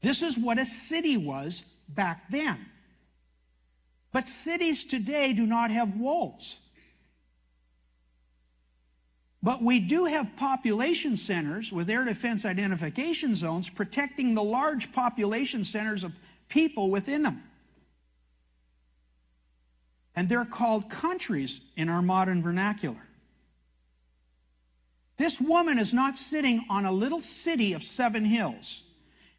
This 0.00 0.22
is 0.22 0.38
what 0.38 0.58
a 0.58 0.66
city 0.66 1.16
was 1.16 1.64
back 1.88 2.30
then. 2.30 2.66
But 4.12 4.28
cities 4.28 4.84
today 4.84 5.32
do 5.32 5.46
not 5.46 5.70
have 5.70 5.96
walls. 5.96 6.56
But 9.46 9.62
we 9.62 9.78
do 9.78 10.06
have 10.06 10.34
population 10.34 11.16
centers 11.16 11.72
with 11.72 11.88
air 11.88 12.04
defense 12.04 12.44
identification 12.44 13.36
zones 13.36 13.68
protecting 13.68 14.34
the 14.34 14.42
large 14.42 14.90
population 14.92 15.62
centers 15.62 16.02
of 16.02 16.12
people 16.48 16.90
within 16.90 17.22
them. 17.22 17.44
And 20.16 20.28
they're 20.28 20.44
called 20.44 20.90
countries 20.90 21.60
in 21.76 21.88
our 21.88 22.02
modern 22.02 22.42
vernacular. 22.42 23.06
This 25.16 25.40
woman 25.40 25.78
is 25.78 25.94
not 25.94 26.18
sitting 26.18 26.64
on 26.68 26.84
a 26.84 26.90
little 26.90 27.20
city 27.20 27.72
of 27.72 27.84
seven 27.84 28.24
hills. 28.24 28.82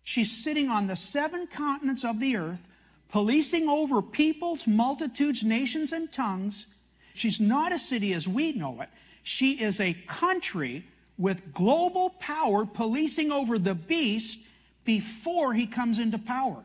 She's 0.05 0.31
sitting 0.31 0.69
on 0.69 0.87
the 0.87 0.95
seven 0.95 1.47
continents 1.47 2.05
of 2.05 2.21
the 2.21 2.37
earth, 2.37 2.69
policing 3.09 3.67
over 3.67 4.01
peoples, 4.01 4.67
multitudes, 4.67 5.43
nations, 5.43 5.91
and 5.91 6.09
tongues. 6.09 6.65
She's 7.13 7.41
not 7.41 7.73
a 7.73 7.77
city 7.77 8.13
as 8.13 8.25
we 8.25 8.53
know 8.53 8.79
it. 8.79 8.87
She 9.27 9.61
is 9.61 9.81
a 9.81 9.93
country 9.93 10.85
with 11.17 11.53
global 11.53 12.11
power 12.11 12.65
policing 12.65 13.29
over 13.29 13.59
the 13.59 13.75
beast 13.75 14.39
before 14.85 15.53
he 15.53 15.67
comes 15.67 15.99
into 15.99 16.17
power. 16.17 16.63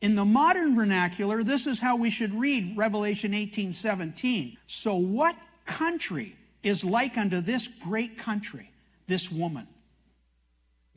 In 0.00 0.16
the 0.16 0.24
modern 0.24 0.74
vernacular, 0.74 1.44
this 1.44 1.68
is 1.68 1.78
how 1.78 1.94
we 1.94 2.10
should 2.10 2.34
read 2.34 2.76
Revelation 2.76 3.32
18 3.32 3.72
17. 3.72 4.56
So, 4.66 4.96
what 4.96 5.36
country 5.64 6.34
is 6.64 6.84
like 6.84 7.16
unto 7.16 7.40
this 7.40 7.68
great 7.68 8.18
country, 8.18 8.72
this 9.06 9.30
woman? 9.30 9.68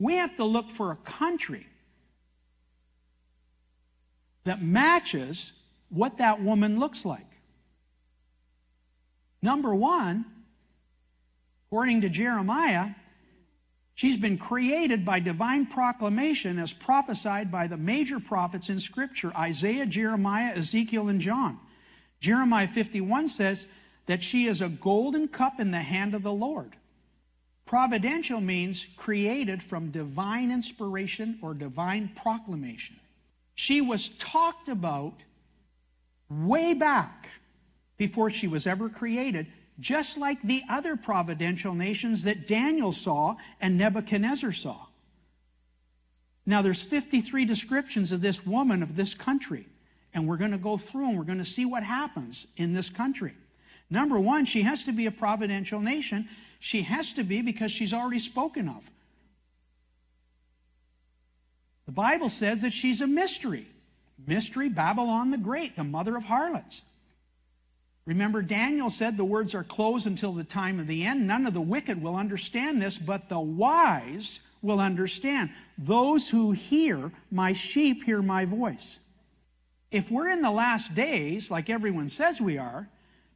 We 0.00 0.16
have 0.16 0.34
to 0.38 0.44
look 0.44 0.68
for 0.68 0.90
a 0.90 0.96
country 0.96 1.68
that 4.42 4.60
matches 4.60 5.52
what 5.90 6.18
that 6.18 6.42
woman 6.42 6.80
looks 6.80 7.04
like. 7.04 7.38
Number 9.42 9.72
one, 9.74 10.24
According 11.70 12.00
to 12.00 12.08
Jeremiah, 12.08 12.90
she's 13.94 14.16
been 14.16 14.38
created 14.38 15.04
by 15.04 15.20
divine 15.20 15.66
proclamation 15.66 16.58
as 16.58 16.72
prophesied 16.72 17.52
by 17.52 17.68
the 17.68 17.76
major 17.76 18.18
prophets 18.18 18.68
in 18.68 18.80
Scripture 18.80 19.32
Isaiah, 19.36 19.86
Jeremiah, 19.86 20.52
Ezekiel, 20.56 21.08
and 21.08 21.20
John. 21.20 21.60
Jeremiah 22.18 22.66
51 22.66 23.28
says 23.28 23.68
that 24.06 24.20
she 24.20 24.48
is 24.48 24.60
a 24.60 24.68
golden 24.68 25.28
cup 25.28 25.60
in 25.60 25.70
the 25.70 25.78
hand 25.78 26.12
of 26.12 26.24
the 26.24 26.32
Lord. 26.32 26.74
Providential 27.66 28.40
means 28.40 28.84
created 28.96 29.62
from 29.62 29.92
divine 29.92 30.50
inspiration 30.50 31.38
or 31.40 31.54
divine 31.54 32.10
proclamation. 32.20 32.96
She 33.54 33.80
was 33.80 34.08
talked 34.18 34.68
about 34.68 35.22
way 36.28 36.74
back 36.74 37.28
before 37.96 38.28
she 38.28 38.48
was 38.48 38.66
ever 38.66 38.88
created, 38.88 39.46
just 39.80 40.18
like 40.18 40.42
the 40.42 40.62
other 40.68 40.96
providential 40.96 41.74
nations 41.74 42.24
that 42.24 42.46
Daniel 42.46 42.92
saw 42.92 43.36
and 43.60 43.78
Nebuchadnezzar 43.78 44.52
saw. 44.52 44.86
Now, 46.46 46.62
there's 46.62 46.82
53 46.82 47.44
descriptions 47.44 48.12
of 48.12 48.20
this 48.20 48.44
woman 48.44 48.82
of 48.82 48.96
this 48.96 49.14
country, 49.14 49.66
and 50.12 50.28
we're 50.28 50.36
going 50.36 50.50
to 50.50 50.58
go 50.58 50.76
through 50.76 51.08
and 51.08 51.18
we're 51.18 51.24
going 51.24 51.38
to 51.38 51.44
see 51.44 51.64
what 51.64 51.82
happens 51.82 52.46
in 52.56 52.74
this 52.74 52.88
country. 52.90 53.34
Number 53.88 54.18
one, 54.18 54.44
she 54.44 54.62
has 54.62 54.84
to 54.84 54.92
be 54.92 55.06
a 55.06 55.10
providential 55.10 55.80
nation. 55.80 56.28
She 56.60 56.82
has 56.82 57.12
to 57.14 57.24
be 57.24 57.42
because 57.42 57.72
she's 57.72 57.94
already 57.94 58.20
spoken 58.20 58.68
of. 58.68 58.88
The 61.86 61.92
Bible 61.92 62.28
says 62.28 62.62
that 62.62 62.72
she's 62.72 63.00
a 63.00 63.06
mystery. 63.06 63.66
Mystery, 64.26 64.68
Babylon 64.68 65.30
the 65.30 65.38
Great, 65.38 65.76
the 65.76 65.84
mother 65.84 66.16
of 66.16 66.24
harlots. 66.24 66.82
Remember, 68.06 68.42
Daniel 68.42 68.90
said 68.90 69.16
the 69.16 69.24
words 69.24 69.54
are 69.54 69.62
closed 69.62 70.06
until 70.06 70.32
the 70.32 70.44
time 70.44 70.80
of 70.80 70.86
the 70.86 71.04
end. 71.04 71.26
None 71.26 71.46
of 71.46 71.54
the 71.54 71.60
wicked 71.60 72.02
will 72.02 72.16
understand 72.16 72.80
this, 72.80 72.98
but 72.98 73.28
the 73.28 73.40
wise 73.40 74.40
will 74.62 74.80
understand. 74.80 75.50
Those 75.78 76.28
who 76.28 76.52
hear, 76.52 77.12
my 77.30 77.52
sheep 77.52 78.04
hear 78.04 78.22
my 78.22 78.44
voice. 78.44 78.98
If 79.90 80.10
we're 80.10 80.30
in 80.30 80.42
the 80.42 80.50
last 80.50 80.94
days, 80.94 81.50
like 81.50 81.68
everyone 81.68 82.08
says 82.08 82.40
we 82.40 82.58
are, 82.58 82.88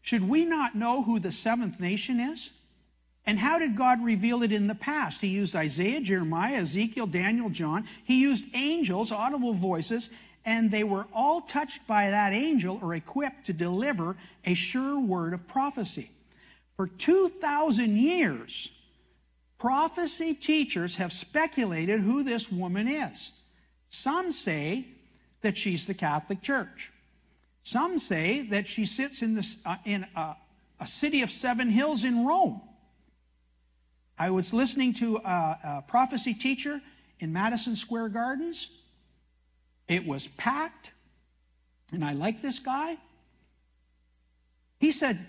should 0.03 0.29
we 0.29 0.45
not 0.45 0.75
know 0.75 1.03
who 1.03 1.19
the 1.19 1.33
seventh 1.33 1.81
nation 1.81 2.21
is? 2.21 2.51
And 3.27 3.39
how 3.39 3.59
did 3.59 3.75
God 3.75 4.05
reveal 4.05 4.43
it 4.43 4.53
in 4.53 4.67
the 4.67 4.75
past? 4.75 5.23
He 5.23 5.29
used 5.29 5.57
Isaiah, 5.57 6.01
Jeremiah, 6.01 6.57
Ezekiel, 6.57 7.07
Daniel, 7.07 7.49
John. 7.49 7.89
He 8.05 8.21
used 8.21 8.55
angels, 8.55 9.11
audible 9.11 9.55
voices, 9.55 10.11
and 10.45 10.71
they 10.71 10.85
were 10.85 11.07
all 11.15 11.41
touched 11.41 11.87
by 11.87 12.11
that 12.11 12.33
angel 12.33 12.79
or 12.83 12.95
equipped 12.95 13.47
to 13.47 13.53
deliver 13.53 14.17
a 14.45 14.55
sure 14.55 15.01
word 15.01 15.33
of 15.33 15.49
prophecy. 15.49 16.11
For 16.77 16.87
2,000 16.87 17.97
years, 17.97 18.71
prophecy 19.59 20.35
teachers 20.35 20.97
have 20.97 21.13
speculated 21.13 22.01
who 22.01 22.25
this 22.25 22.51
woman 22.51 22.89
is. 22.89 23.33
Some 23.91 24.33
say 24.33 24.87
that 25.41 25.57
she's 25.57 25.87
the 25.87 25.95
Catholic 25.95 26.43
Church. 26.43 26.91
Some 27.63 27.99
say 27.99 28.43
that 28.49 28.67
she 28.67 28.85
sits 28.85 29.23
in, 29.23 29.35
this, 29.35 29.57
uh, 29.65 29.77
in 29.85 30.07
a, 30.15 30.37
a, 30.81 30.87
city 30.87 31.23
of 31.23 31.31
seven 31.31 31.71
hills 31.71 32.05
in 32.05 32.27
Rome. 32.27 32.61
I 34.19 34.31
was 34.31 34.53
listening 34.53 34.93
to 34.95 35.17
a, 35.19 35.59
a 35.65 35.85
prophecy 35.87 36.35
teacher 36.35 36.81
in 37.21 37.33
Madison 37.33 37.75
Square 37.75 38.11
Gardens. 38.11 38.69
It 39.89 40.07
was 40.07 40.29
packed, 40.29 40.93
and 41.93 42.05
I 42.05 42.13
like 42.13 42.43
this 42.43 42.59
guy. 42.59 42.97
He 44.81 44.93
said, 44.93 45.27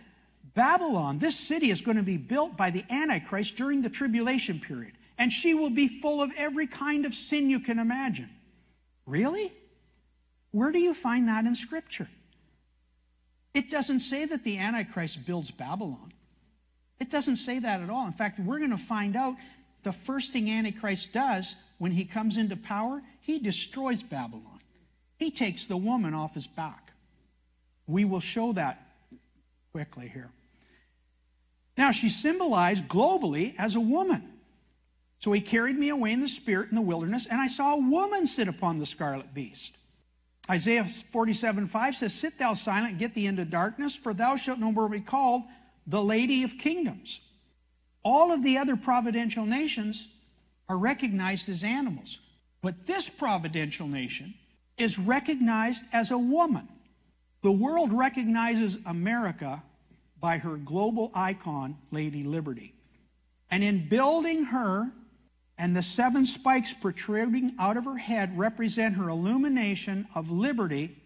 Babylon, 0.53 1.19
this 1.19 1.37
city 1.37 1.69
is 1.69 1.81
going 1.81 1.97
to 1.97 2.03
be 2.03 2.17
built 2.17 2.55
by 2.55 2.69
the 2.69 2.85
Antichrist 2.89 3.57
during 3.57 3.81
the 3.81 3.89
tribulation 3.89 4.59
period, 4.59 4.93
and 5.17 5.31
she 5.31 5.53
will 5.53 5.69
be 5.69 5.87
full 5.87 6.21
of 6.21 6.31
every 6.37 6.67
kind 6.67 7.05
of 7.05 7.13
sin 7.13 7.49
you 7.49 7.59
can 7.59 7.79
imagine. 7.79 8.29
Really? 9.05 9.51
Where 10.51 10.71
do 10.71 10.79
you 10.79 10.93
find 10.93 11.27
that 11.27 11.45
in 11.45 11.53
Scripture? 11.53 12.07
It 13.53 13.69
doesn't 13.69 13.99
say 13.99 14.25
that 14.25 14.43
the 14.43 14.57
Antichrist 14.57 15.25
builds 15.25 15.51
Babylon. 15.51 16.13
It 16.99 17.11
doesn't 17.11 17.37
say 17.37 17.59
that 17.59 17.81
at 17.81 17.89
all. 17.89 18.05
In 18.07 18.13
fact, 18.13 18.39
we're 18.39 18.59
going 18.59 18.71
to 18.71 18.77
find 18.77 19.15
out 19.15 19.35
the 19.83 19.91
first 19.91 20.31
thing 20.31 20.49
Antichrist 20.49 21.11
does 21.13 21.55
when 21.77 21.91
he 21.91 22.05
comes 22.05 22.37
into 22.37 22.55
power, 22.55 23.01
he 23.25 23.39
destroys 23.39 24.03
Babylon. 24.03 24.59
He 25.17 25.31
takes 25.31 25.65
the 25.65 25.77
woman 25.77 26.13
off 26.13 26.35
his 26.35 26.45
back. 26.45 26.91
We 27.87 28.05
will 28.05 28.19
show 28.19 28.53
that 28.53 28.81
quickly 29.71 30.07
here. 30.07 30.29
Now, 31.75 31.89
she's 31.89 32.15
symbolized 32.15 32.87
globally 32.87 33.55
as 33.57 33.75
a 33.75 33.79
woman. 33.79 34.31
So 35.17 35.31
he 35.31 35.41
carried 35.41 35.75
me 35.75 35.89
away 35.89 36.11
in 36.11 36.21
the 36.21 36.27
spirit 36.27 36.69
in 36.69 36.75
the 36.75 36.81
wilderness, 36.81 37.25
and 37.25 37.41
I 37.41 37.47
saw 37.47 37.73
a 37.73 37.79
woman 37.79 38.27
sit 38.27 38.47
upon 38.47 38.77
the 38.77 38.85
scarlet 38.85 39.33
beast. 39.33 39.73
Isaiah 40.47 40.85
47 40.85 41.65
5 41.65 41.95
says, 41.95 42.13
Sit 42.13 42.37
thou 42.37 42.53
silent, 42.53 42.99
get 42.99 43.15
thee 43.15 43.25
into 43.25 43.43
darkness, 43.43 43.95
for 43.95 44.13
thou 44.13 44.35
shalt 44.35 44.59
no 44.59 44.71
more 44.71 44.87
be 44.87 44.99
called 44.99 45.41
the 45.87 46.03
Lady 46.03 46.43
of 46.43 46.59
Kingdoms. 46.59 47.21
All 48.03 48.31
of 48.31 48.43
the 48.43 48.59
other 48.59 48.75
providential 48.75 49.47
nations 49.47 50.07
are 50.69 50.77
recognized 50.77 51.49
as 51.49 51.63
animals. 51.63 52.19
But 52.65 52.87
this 52.87 53.07
providential 53.07 53.87
nation 53.87 54.33
is 54.75 54.97
recognized 54.97 55.85
as 55.93 56.09
a 56.09 56.17
woman. 56.17 56.67
The 57.43 57.51
world 57.51 57.93
recognizes 57.93 58.79
America 58.87 59.61
by 60.19 60.39
her 60.39 60.57
global 60.57 61.11
icon, 61.13 61.77
Lady 61.91 62.23
Liberty. 62.23 62.73
And 63.51 63.63
in 63.63 63.87
building 63.87 64.45
her 64.45 64.91
and 65.59 65.75
the 65.75 65.83
seven 65.83 66.25
spikes 66.25 66.73
protruding 66.73 67.53
out 67.59 67.77
of 67.77 67.85
her 67.85 67.99
head 67.99 68.35
represent 68.35 68.95
her 68.95 69.09
illumination 69.09 70.07
of 70.15 70.31
liberty 70.31 70.97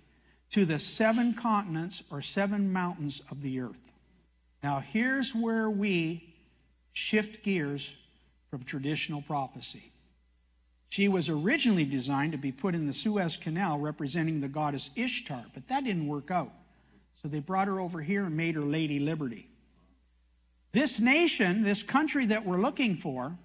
to 0.52 0.64
the 0.64 0.80
seven 0.80 1.34
continents 1.34 2.04
or 2.10 2.22
seven 2.22 2.72
mountains 2.72 3.22
of 3.30 3.42
the 3.42 3.60
earth. 3.60 3.92
Now, 4.64 4.80
here's 4.80 5.36
where 5.36 5.70
we 5.70 6.36
shift 6.94 7.44
gears 7.44 7.96
from 8.50 8.64
traditional 8.64 9.22
prophecy. 9.22 9.92
She 10.90 11.08
was 11.08 11.30
originally 11.30 11.86
designed 11.86 12.32
to 12.32 12.38
be 12.38 12.52
put 12.52 12.74
in 12.74 12.88
the 12.88 12.94
Suez 12.94 13.38
Canal 13.38 13.78
representing 13.78 14.42
the 14.42 14.48
goddess 14.48 14.90
Ishtar, 14.96 15.46
but 15.54 15.68
that 15.68 15.84
didn't 15.84 16.08
work 16.08 16.32
out. 16.32 16.52
So 17.22 17.28
they 17.28 17.40
brought 17.40 17.68
her 17.68 17.80
over 17.80 18.02
here 18.02 18.26
and 18.26 18.36
made 18.36 18.56
her 18.56 18.62
Lady 18.62 19.00
Liberty. 19.00 19.48
This 20.72 21.00
nation, 21.00 21.62
this 21.64 21.84
country 21.84 22.26
that 22.28 22.46
we're 22.46 22.62
looking 22.62 22.98
for, 22.98 23.38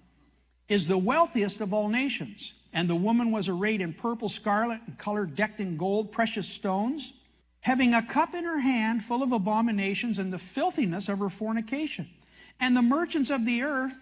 is 0.67 0.87
the 0.87 0.97
wealthiest 0.97 1.61
of 1.61 1.73
all 1.73 1.87
nations. 1.87 2.53
And 2.73 2.89
the 2.89 2.95
woman 2.95 3.31
was 3.31 3.47
arrayed 3.47 3.79
in 3.79 3.93
purple, 3.93 4.27
scarlet, 4.27 4.81
and 4.87 4.97
color 4.97 5.25
decked 5.25 5.59
in 5.59 5.77
gold, 5.77 6.11
precious 6.11 6.47
stones, 6.47 7.13
having 7.61 7.93
a 7.93 8.01
cup 8.01 8.33
in 8.33 8.43
her 8.43 8.59
hand 8.59 9.03
full 9.03 9.23
of 9.23 9.31
abominations 9.31 10.19
and 10.19 10.33
the 10.33 10.39
filthiness 10.39 11.09
of 11.09 11.19
her 11.19 11.29
fornication. 11.29 12.09
And 12.59 12.75
the 12.75 12.81
merchants 12.81 13.29
of 13.29 13.45
the 13.45 13.61
earth 13.61 13.99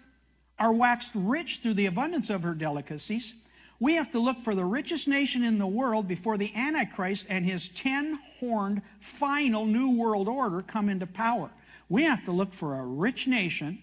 are 0.58 0.72
waxed 0.72 1.12
rich 1.14 1.58
through 1.58 1.74
the 1.74 1.86
abundance 1.86 2.30
of 2.30 2.42
her 2.42 2.54
delicacies. 2.54 3.34
We 3.80 3.94
have 3.94 4.10
to 4.12 4.20
look 4.20 4.40
for 4.40 4.54
the 4.54 4.64
richest 4.64 5.08
nation 5.08 5.42
in 5.42 5.58
the 5.58 5.66
world 5.66 6.06
before 6.06 6.38
the 6.38 6.54
Antichrist 6.54 7.26
and 7.28 7.44
his 7.44 7.68
ten 7.68 8.18
horned 8.38 8.82
final 9.00 9.66
New 9.66 9.96
World 9.96 10.28
Order 10.28 10.62
come 10.62 10.88
into 10.88 11.06
power. 11.06 11.50
We 11.88 12.04
have 12.04 12.24
to 12.24 12.32
look 12.32 12.52
for 12.52 12.78
a 12.78 12.86
rich 12.86 13.26
nation 13.26 13.80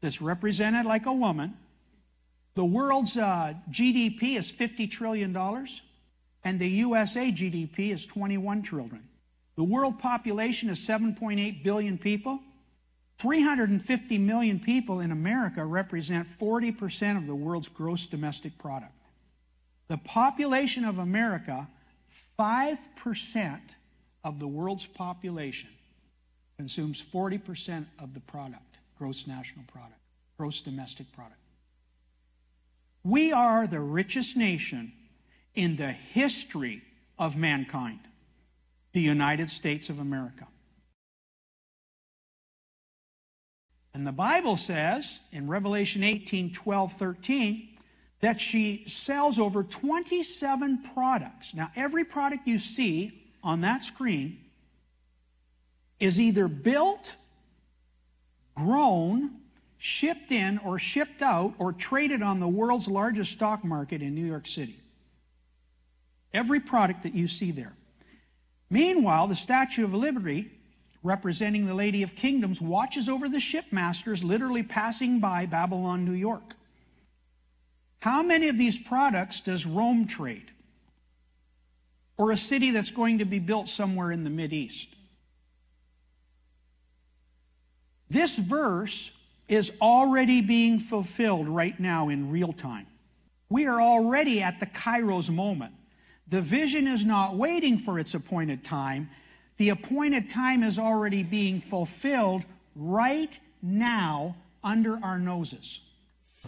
that's 0.00 0.22
represented 0.22 0.86
like 0.86 1.06
a 1.06 1.12
woman 1.12 1.54
the 2.54 2.64
world's 2.64 3.16
uh, 3.16 3.54
GDP 3.70 4.36
is 4.36 4.50
$50 4.50 4.90
trillion, 4.90 5.36
and 6.44 6.58
the 6.58 6.68
USA 6.68 7.30
GDP 7.30 7.90
is 7.90 8.06
21 8.06 8.62
trillion. 8.62 9.08
The 9.56 9.64
world 9.64 9.98
population 9.98 10.68
is 10.68 10.78
7.8 10.80 11.62
billion 11.62 11.96
people. 11.96 12.40
350 13.20 14.16
million 14.16 14.58
people 14.58 15.00
in 15.00 15.10
America 15.10 15.62
represent 15.62 16.26
40% 16.26 17.18
of 17.18 17.26
the 17.26 17.34
world's 17.34 17.68
gross 17.68 18.06
domestic 18.06 18.56
product. 18.56 18.94
The 19.88 19.98
population 19.98 20.86
of 20.86 20.98
America, 20.98 21.68
5% 22.38 23.60
of 24.24 24.38
the 24.38 24.48
world's 24.48 24.86
population, 24.86 25.68
consumes 26.56 27.02
40% 27.12 27.84
of 27.98 28.14
the 28.14 28.20
product, 28.20 28.78
gross 28.98 29.26
national 29.26 29.66
product, 29.66 30.00
gross 30.38 30.62
domestic 30.62 31.12
product. 31.12 31.36
We 33.04 33.32
are 33.32 33.66
the 33.66 33.80
richest 33.80 34.34
nation 34.34 34.92
in 35.54 35.76
the 35.76 35.92
history 35.92 36.82
of 37.18 37.36
mankind, 37.36 38.00
the 38.92 39.02
United 39.02 39.50
States 39.50 39.90
of 39.90 39.98
America. 39.98 40.46
And 43.92 44.06
the 44.06 44.12
Bible 44.12 44.56
says 44.56 45.20
in 45.32 45.48
Revelation 45.48 46.02
18 46.02 46.52
12, 46.52 46.92
13, 46.92 47.68
that 48.20 48.40
she 48.40 48.84
sells 48.86 49.38
over 49.38 49.62
27 49.62 50.82
products. 50.94 51.54
Now, 51.54 51.70
every 51.74 52.04
product 52.04 52.46
you 52.46 52.58
see 52.58 53.12
on 53.42 53.62
that 53.62 53.82
screen 53.82 54.38
is 55.98 56.20
either 56.20 56.46
built, 56.46 57.16
grown, 58.54 59.40
shipped 59.78 60.30
in 60.30 60.58
or 60.58 60.78
shipped 60.78 61.22
out 61.22 61.54
or 61.58 61.72
traded 61.72 62.22
on 62.22 62.40
the 62.40 62.48
world's 62.48 62.86
largest 62.86 63.32
stock 63.32 63.64
market 63.64 64.02
in 64.02 64.14
New 64.14 64.26
York 64.26 64.46
City. 64.46 64.78
Every 66.32 66.60
product 66.60 67.02
that 67.02 67.14
you 67.14 67.26
see 67.26 67.50
there. 67.50 67.72
Meanwhile, 68.68 69.26
the 69.26 69.34
Statue 69.34 69.84
of 69.84 69.94
Liberty 69.94 70.50
representing 71.02 71.66
the 71.66 71.74
Lady 71.74 72.02
of 72.02 72.14
Kingdoms, 72.14 72.60
watches 72.60 73.08
over 73.08 73.28
the 73.28 73.40
shipmasters 73.40 74.22
literally 74.22 74.62
passing 74.62 75.20
by 75.20 75.46
Babylon, 75.46 76.04
New 76.04 76.12
York. 76.12 76.56
How 78.00 78.22
many 78.22 78.48
of 78.48 78.58
these 78.58 78.78
products 78.78 79.40
does 79.40 79.66
Rome 79.66 80.06
trade? 80.06 80.50
Or 82.16 82.30
a 82.30 82.36
city 82.36 82.70
that's 82.70 82.90
going 82.90 83.18
to 83.18 83.24
be 83.24 83.38
built 83.38 83.68
somewhere 83.68 84.10
in 84.10 84.24
the 84.24 84.54
East? 84.54 84.88
This 88.10 88.36
verse 88.36 89.10
is 89.48 89.72
already 89.80 90.40
being 90.40 90.78
fulfilled 90.80 91.48
right 91.48 91.78
now 91.78 92.08
in 92.08 92.30
real 92.30 92.52
time. 92.52 92.86
We 93.48 93.66
are 93.66 93.80
already 93.80 94.42
at 94.42 94.60
the 94.60 94.66
Kairos 94.66 95.30
moment. 95.30 95.74
The 96.28 96.40
vision 96.40 96.86
is 96.86 97.04
not 97.04 97.36
waiting 97.36 97.78
for 97.78 97.98
its 97.98 98.14
appointed 98.14 98.64
time. 98.64 99.10
The 99.60 99.68
appointed 99.68 100.30
time 100.30 100.62
is 100.62 100.78
already 100.78 101.22
being 101.22 101.60
fulfilled 101.60 102.46
right 102.74 103.38
now 103.60 104.34
under 104.64 104.98
our 105.04 105.18
noses. 105.18 105.80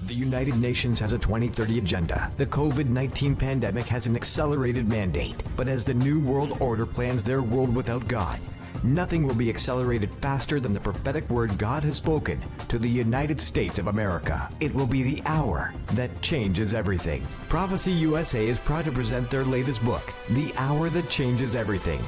The 0.06 0.14
United 0.14 0.56
Nations 0.56 0.98
has 1.00 1.12
a 1.12 1.18
2030 1.18 1.76
agenda. 1.76 2.32
The 2.38 2.46
COVID 2.46 2.88
19 2.88 3.36
pandemic 3.36 3.84
has 3.84 4.06
an 4.06 4.16
accelerated 4.16 4.88
mandate. 4.88 5.42
But 5.56 5.68
as 5.68 5.84
the 5.84 5.92
New 5.92 6.20
World 6.20 6.56
Order 6.58 6.86
plans 6.86 7.22
their 7.22 7.42
world 7.42 7.76
without 7.76 8.08
God, 8.08 8.40
nothing 8.82 9.26
will 9.26 9.34
be 9.34 9.50
accelerated 9.50 10.10
faster 10.22 10.58
than 10.58 10.72
the 10.72 10.80
prophetic 10.80 11.28
word 11.28 11.58
God 11.58 11.84
has 11.84 11.98
spoken 11.98 12.42
to 12.68 12.78
the 12.78 12.88
United 12.88 13.38
States 13.42 13.78
of 13.78 13.88
America. 13.88 14.48
It 14.60 14.74
will 14.74 14.86
be 14.86 15.02
the 15.02 15.22
hour 15.26 15.74
that 15.92 16.22
changes 16.22 16.72
everything. 16.72 17.26
Prophecy 17.50 17.92
USA 17.92 18.48
is 18.48 18.58
proud 18.58 18.86
to 18.86 18.90
present 18.90 19.28
their 19.28 19.44
latest 19.44 19.84
book, 19.84 20.14
The 20.30 20.50
Hour 20.56 20.88
That 20.88 21.10
Changes 21.10 21.54
Everything. 21.54 22.02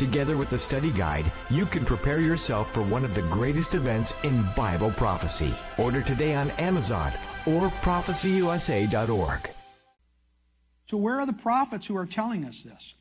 Together 0.00 0.38
with 0.38 0.48
the 0.48 0.58
study 0.58 0.90
guide, 0.92 1.30
you 1.50 1.66
can 1.66 1.84
prepare 1.84 2.20
yourself 2.20 2.72
for 2.72 2.80
one 2.80 3.04
of 3.04 3.14
the 3.14 3.20
greatest 3.20 3.74
events 3.74 4.14
in 4.22 4.48
Bible 4.56 4.90
prophecy. 4.92 5.54
Order 5.76 6.00
today 6.00 6.34
on 6.34 6.50
Amazon 6.52 7.12
or 7.44 7.68
prophecyusa.org. 7.82 9.50
So, 10.86 10.96
where 10.96 11.20
are 11.20 11.26
the 11.26 11.34
prophets 11.34 11.86
who 11.86 11.98
are 11.98 12.06
telling 12.06 12.46
us 12.46 12.62
this? 12.62 12.94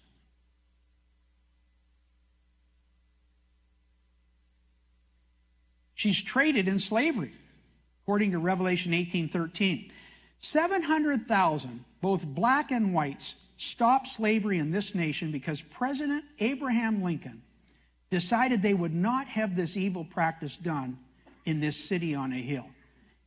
She's 5.96 6.22
traded 6.22 6.68
in 6.68 6.80
slavery, 6.80 7.32
according 8.04 8.32
to 8.32 8.40
Revelation 8.40 8.94
18:13. 8.94 9.90
700,000, 10.40 11.86
both 12.02 12.26
black 12.26 12.72
and 12.72 12.94
whites, 12.94 13.36
stopped 13.60 14.08
slavery 14.08 14.58
in 14.58 14.72
this 14.72 14.96
nation 14.96 15.32
because 15.32 15.62
President 15.62 16.24
Abraham 16.40 17.04
Lincoln 17.04 17.42
decided 18.10 18.62
they 18.62 18.74
would 18.74 18.94
not 18.94 19.28
have 19.28 19.56
this 19.56 19.76
evil 19.76 20.06
practice 20.06 20.56
done 20.56 20.98
in 21.46 21.60
this 21.60 21.76
city 21.76 22.16
on 22.16 22.32
a 22.32 22.42
hill. 22.42 22.68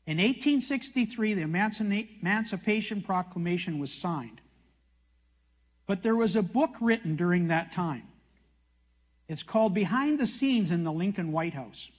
In 0.07 0.17
1863, 0.17 1.35
the 1.35 1.43
Emancipation 1.43 3.03
Proclamation 3.03 3.79
was 3.79 3.93
signed. 3.93 4.41
But 5.87 6.03
there 6.03 6.17
was 6.17 6.35
a 6.35 6.43
book 6.43 6.77
written 6.81 7.15
during 7.15 7.49
that 7.49 7.71
time. 7.71 8.05
It's 9.29 9.43
called 9.43 9.75
Behind 9.75 10.19
the 10.19 10.27
Scenes 10.27 10.73
in 10.73 10.83
the 10.83 10.93
Lincoln 10.93 11.31
White 11.31 11.55
House. 11.55 11.91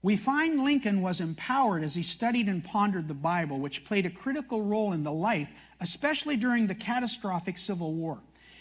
We 0.00 0.16
find 0.16 0.62
Lincoln 0.62 1.02
was 1.02 1.20
empowered 1.20 1.82
as 1.82 1.96
he 1.96 2.02
studied 2.04 2.48
and 2.48 2.62
pondered 2.62 3.08
the 3.08 3.14
Bible, 3.14 3.58
which 3.58 3.84
played 3.84 4.06
a 4.06 4.10
critical 4.10 4.62
role 4.62 4.92
in 4.92 5.02
the 5.02 5.12
life, 5.12 5.52
especially 5.80 6.36
during 6.36 6.66
the 6.66 6.74
catastrophic 6.74 7.58
Civil 7.58 7.92
War. 7.94 8.20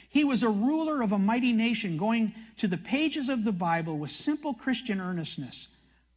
He 0.09 0.23
was 0.23 0.41
a 0.41 0.49
ruler 0.49 1.01
of 1.01 1.11
a 1.11 1.19
mighty 1.19 1.53
nation 1.53 1.97
going 1.97 2.33
to 2.57 2.67
the 2.67 2.77
pages 2.77 3.29
of 3.29 3.43
the 3.43 3.51
Bible 3.51 3.97
with 3.97 4.09
simple 4.09 4.53
Christian 4.53 4.99
earnestness, 4.99 5.67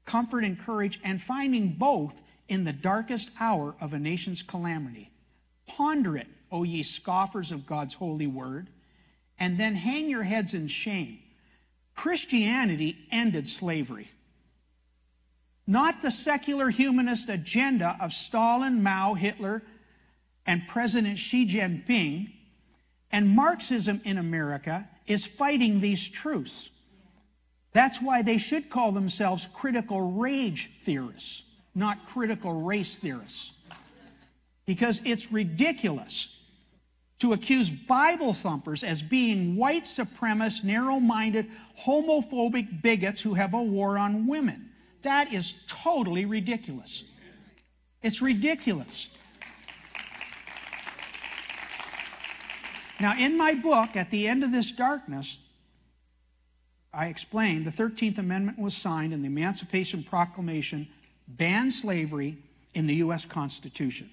comfort 0.07 0.43
and 0.43 0.59
courage, 0.59 0.99
and 1.05 1.21
finding 1.21 1.75
both 1.75 2.23
in 2.49 2.65
the 2.65 2.73
darkest 2.73 3.31
hour 3.39 3.75
of 3.81 3.93
a 3.93 3.99
nation's 3.99 4.43
calamity. 4.43 5.11
Ponder 5.67 6.17
it, 6.17 6.29
O 6.51 6.63
ye 6.63 6.83
scoffers 6.83 7.53
of 7.53 7.67
God's 7.67 7.97
holy 7.97 8.27
word, 8.27 8.71
and 9.39 9.59
then 9.59 9.75
hang 9.75 10.09
your 10.09 10.23
heads 10.23 10.55
in 10.55 10.67
shame. 10.67 11.19
Christianity 11.95 13.07
ended 13.13 13.47
slavery. 13.47 14.09
Not 15.71 16.03
the 16.03 16.11
secular 16.11 16.71
humanist 16.71 17.29
agenda 17.29 17.97
of 18.01 18.13
Stalin, 18.13 18.83
Mao, 18.83 19.15
Hitler, 19.15 19.63
and 20.45 20.67
President 20.67 21.19
Xi 21.19 21.47
Jinping. 21.47 22.33
And 23.13 23.29
Marxism 23.29 24.01
in 24.05 24.19
America 24.19 24.89
is 25.07 25.25
fighting 25.25 25.81
these 25.81 26.09
truths. 26.09 26.71
That's 27.73 28.03
why 28.03 28.23
they 28.23 28.39
should 28.39 28.69
call 28.69 28.93
themselves 28.93 29.49
critical 29.53 30.01
rage 30.01 30.71
theorists 30.83 31.43
not 31.75 32.07
critical 32.07 32.53
race 32.63 32.99
theorists. 32.99 33.53
Because 34.67 35.01
it's 35.05 35.33
ridiculous 35.33 36.29
to 37.19 37.33
accuse 37.33 37.69
Bible 37.69 38.33
thumpers 38.33 38.85
as 38.85 39.03
being 39.03 39.57
white 39.57 39.85
supremacist, 39.85 40.65
narrow 40.65 41.01
minded, 41.01 41.51
homophobic 41.85 42.83
bigots 42.83 43.21
who 43.21 43.35
have 43.35 43.53
a 43.53 43.63
war 43.63 43.99
on 43.99 44.27
women. 44.27 44.70
That 45.03 45.33
is 45.33 45.55
totally 45.67 46.25
ridiculous. 46.25 47.05
It's 48.03 48.23
ridiculous. 48.23 49.09
Now, 53.01 53.19
in 53.19 53.37
my 53.37 53.55
book, 53.55 53.97
at 53.97 54.11
the 54.11 54.29
end 54.29 54.45
of 54.45 54.53
this 54.53 54.73
darkness, 54.73 55.41
I 56.93 57.07
explained 57.07 57.67
the 57.67 57.71
13th 57.71 58.19
Amendment 58.19 58.59
was 58.59 58.77
signed 58.77 59.15
and 59.15 59.23
the 59.23 59.29
Emancipation 59.29 60.03
Proclamation 60.03 60.89
banned 61.27 61.73
slavery 61.73 62.37
in 62.75 62.87
the 62.87 62.97
U.S. 62.97 63.25
Constitution. 63.25 64.11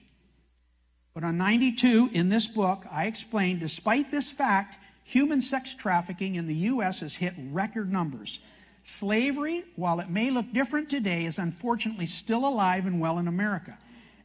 But 1.13 1.23
on 1.23 1.37
92, 1.37 2.11
in 2.13 2.29
this 2.29 2.45
book, 2.45 2.85
I 2.91 3.05
explained 3.05 3.59
despite 3.59 4.11
this 4.11 4.29
fact, 4.29 4.77
human 5.03 5.41
sex 5.41 5.73
trafficking 5.73 6.35
in 6.35 6.47
the 6.47 6.55
U.S. 6.55 6.99
has 6.99 7.15
hit 7.15 7.33
record 7.37 7.91
numbers. 7.91 8.39
Slavery, 8.87 9.65
while 9.75 9.99
it 9.99 10.09
may 10.09 10.31
look 10.31 10.53
different 10.53 10.89
today, 10.89 11.25
is 11.25 11.37
unfortunately 11.37 12.05
still 12.05 12.47
alive 12.47 12.85
and 12.85 13.01
well 13.01 13.19
in 13.19 13.27
America. 13.27 13.77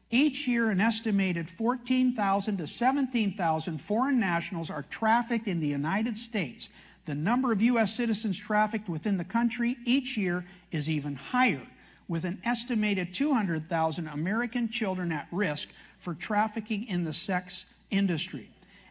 Each 0.08 0.46
year, 0.46 0.70
an 0.70 0.80
estimated 0.80 1.50
14,000 1.50 2.58
to 2.58 2.66
17,000 2.68 3.78
foreign 3.78 4.20
nationals 4.20 4.70
are 4.70 4.84
trafficked 4.84 5.48
in 5.48 5.58
the 5.58 5.66
United 5.66 6.16
States. 6.16 6.68
The 7.06 7.14
number 7.14 7.50
of 7.50 7.60
U.S. 7.60 7.92
citizens 7.94 8.38
trafficked 8.38 8.88
within 8.88 9.16
the 9.16 9.24
country 9.24 9.76
each 9.84 10.16
year 10.16 10.44
is 10.70 10.88
even 10.88 11.16
higher 11.16 11.66
with 12.06 12.24
an 12.24 12.40
estimated 12.44 13.12
200,000 13.12 14.06
American 14.06 14.68
children 14.68 15.10
at 15.10 15.26
risk 15.32 15.70
for 15.98 16.14
trafficking 16.14 16.86
in 16.86 17.02
the 17.02 17.12
sex 17.12 17.64
industry. 17.90 18.48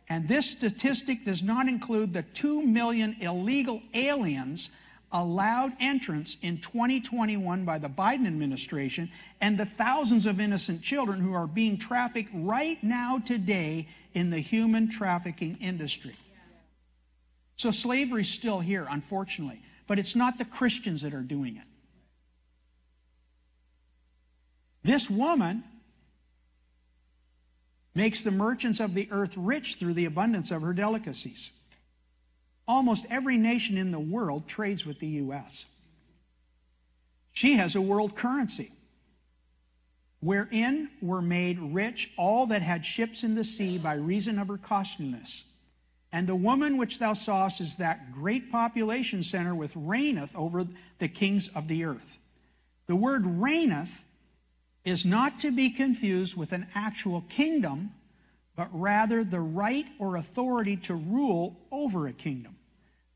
And 0.09 0.27
this 0.27 0.49
statistic 0.49 1.23
does 1.23 1.41
not 1.41 1.69
include 1.69 2.11
the 2.11 2.23
2 2.23 2.61
million 2.61 3.15
illegal 3.21 3.81
aliens 3.93 4.69
allowed 5.13 5.71
entrance 5.79 6.37
in 6.41 6.59
2021 6.59 7.65
by 7.65 7.77
the 7.77 7.89
Biden 7.89 8.27
administration 8.27 9.11
and 9.39 9.57
the 9.57 9.65
thousands 9.65 10.25
of 10.25 10.39
innocent 10.39 10.81
children 10.81 11.19
who 11.19 11.33
are 11.33 11.47
being 11.47 11.77
trafficked 11.77 12.29
right 12.33 12.81
now 12.83 13.19
today 13.19 13.87
in 14.13 14.29
the 14.29 14.39
human 14.39 14.89
trafficking 14.89 15.57
industry. 15.59 16.15
So 17.55 17.71
slavery 17.71 18.23
is 18.23 18.29
still 18.29 18.59
here, 18.59 18.87
unfortunately, 18.89 19.61
but 19.87 19.99
it's 19.99 20.15
not 20.15 20.37
the 20.37 20.45
Christians 20.45 21.01
that 21.01 21.13
are 21.13 21.21
doing 21.21 21.57
it. 21.57 21.63
This 24.83 25.09
woman 25.09 25.63
makes 27.93 28.23
the 28.23 28.31
merchants 28.31 28.79
of 28.79 28.93
the 28.93 29.07
earth 29.11 29.33
rich 29.35 29.75
through 29.75 29.93
the 29.93 30.05
abundance 30.05 30.49
of 30.51 30.61
her 30.61 30.73
delicacies. 30.73 31.51
Almost 32.67 33.05
every 33.09 33.37
nation 33.37 33.77
in 33.77 33.91
the 33.91 33.99
world 33.99 34.47
trades 34.47 34.85
with 34.85 34.99
the 34.99 35.07
U.S. 35.07 35.65
She 37.31 37.55
has 37.55 37.75
a 37.75 37.81
world 37.81 38.15
currency 38.15 38.71
wherein 40.21 40.89
were 41.01 41.21
made 41.21 41.59
rich 41.59 42.11
all 42.15 42.45
that 42.45 42.61
had 42.61 42.85
ships 42.85 43.23
in 43.23 43.35
the 43.35 43.43
sea 43.43 43.77
by 43.77 43.95
reason 43.95 44.37
of 44.37 44.47
her 44.47 44.57
costliness. 44.57 45.45
And 46.11 46.27
the 46.27 46.35
woman 46.35 46.77
which 46.77 46.99
thou 46.99 47.13
sawest 47.13 47.59
is 47.61 47.77
that 47.77 48.11
great 48.11 48.51
population 48.51 49.23
center 49.23 49.55
which 49.55 49.71
reigneth 49.75 50.35
over 50.35 50.67
the 50.99 51.07
kings 51.07 51.49
of 51.55 51.67
the 51.67 51.83
earth. 51.85 52.19
The 52.87 52.95
word 52.95 53.25
reigneth 53.25 54.03
is 54.83 55.05
not 55.05 55.39
to 55.39 55.51
be 55.51 55.69
confused 55.69 56.35
with 56.35 56.51
an 56.51 56.67
actual 56.75 57.21
kingdom, 57.29 57.93
but 58.61 58.69
rather 58.79 59.23
the 59.23 59.39
right 59.39 59.87
or 59.97 60.17
authority 60.17 60.77
to 60.77 60.93
rule 60.93 61.57
over 61.71 62.05
a 62.05 62.13
kingdom. 62.13 62.55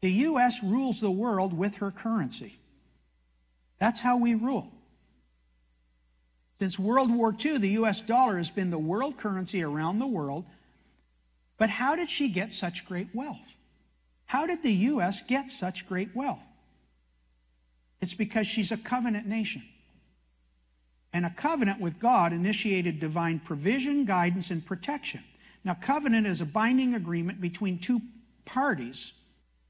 The 0.01 0.10
U.S. 0.10 0.63
rules 0.63 1.01
the 1.01 1.12
world 1.12 1.55
with 1.55 1.75
her 1.75 1.91
currency. 1.91 2.58
That's 3.77 3.99
how 3.99 4.17
we 4.17 4.34
rule. 4.34 4.71
Since 6.58 6.79
World 6.79 7.13
War 7.13 7.31
II, 7.31 7.60
the 7.60 7.69
U.S. 7.69 8.01
dollar 8.01 8.38
has 8.38 8.49
been 8.49 8.71
the 8.71 8.79
world 8.79 9.17
currency 9.17 9.62
around 9.62 9.99
the 9.99 10.08
world. 10.08 10.45
But 11.60 11.69
how 11.69 11.95
did 11.95 12.10
she 12.10 12.27
get 12.27 12.51
such 12.51 12.84
great 12.84 13.10
wealth? 13.13 13.53
How 14.25 14.47
did 14.47 14.63
the 14.63 14.73
U.S. 14.73 15.21
get 15.21 15.51
such 15.51 15.88
great 15.88 16.15
wealth? 16.15 16.47
It's 18.01 18.15
because 18.15 18.47
she's 18.47 18.71
a 18.71 18.77
covenant 18.77 19.27
nation. 19.27 19.62
And 21.13 21.23
a 21.23 21.29
covenant 21.29 21.79
with 21.79 21.99
God 21.99 22.34
initiated 22.34 22.99
divine 22.99 23.39
provision, 23.39 24.05
guidance, 24.05 24.49
and 24.49 24.65
protection. 24.65 25.21
Now, 25.65 25.73
covenant 25.73 26.28
is 26.28 26.41
a 26.41 26.45
binding 26.45 26.93
agreement 26.93 27.41
between 27.41 27.80
two 27.80 27.99
parties. 28.45 29.13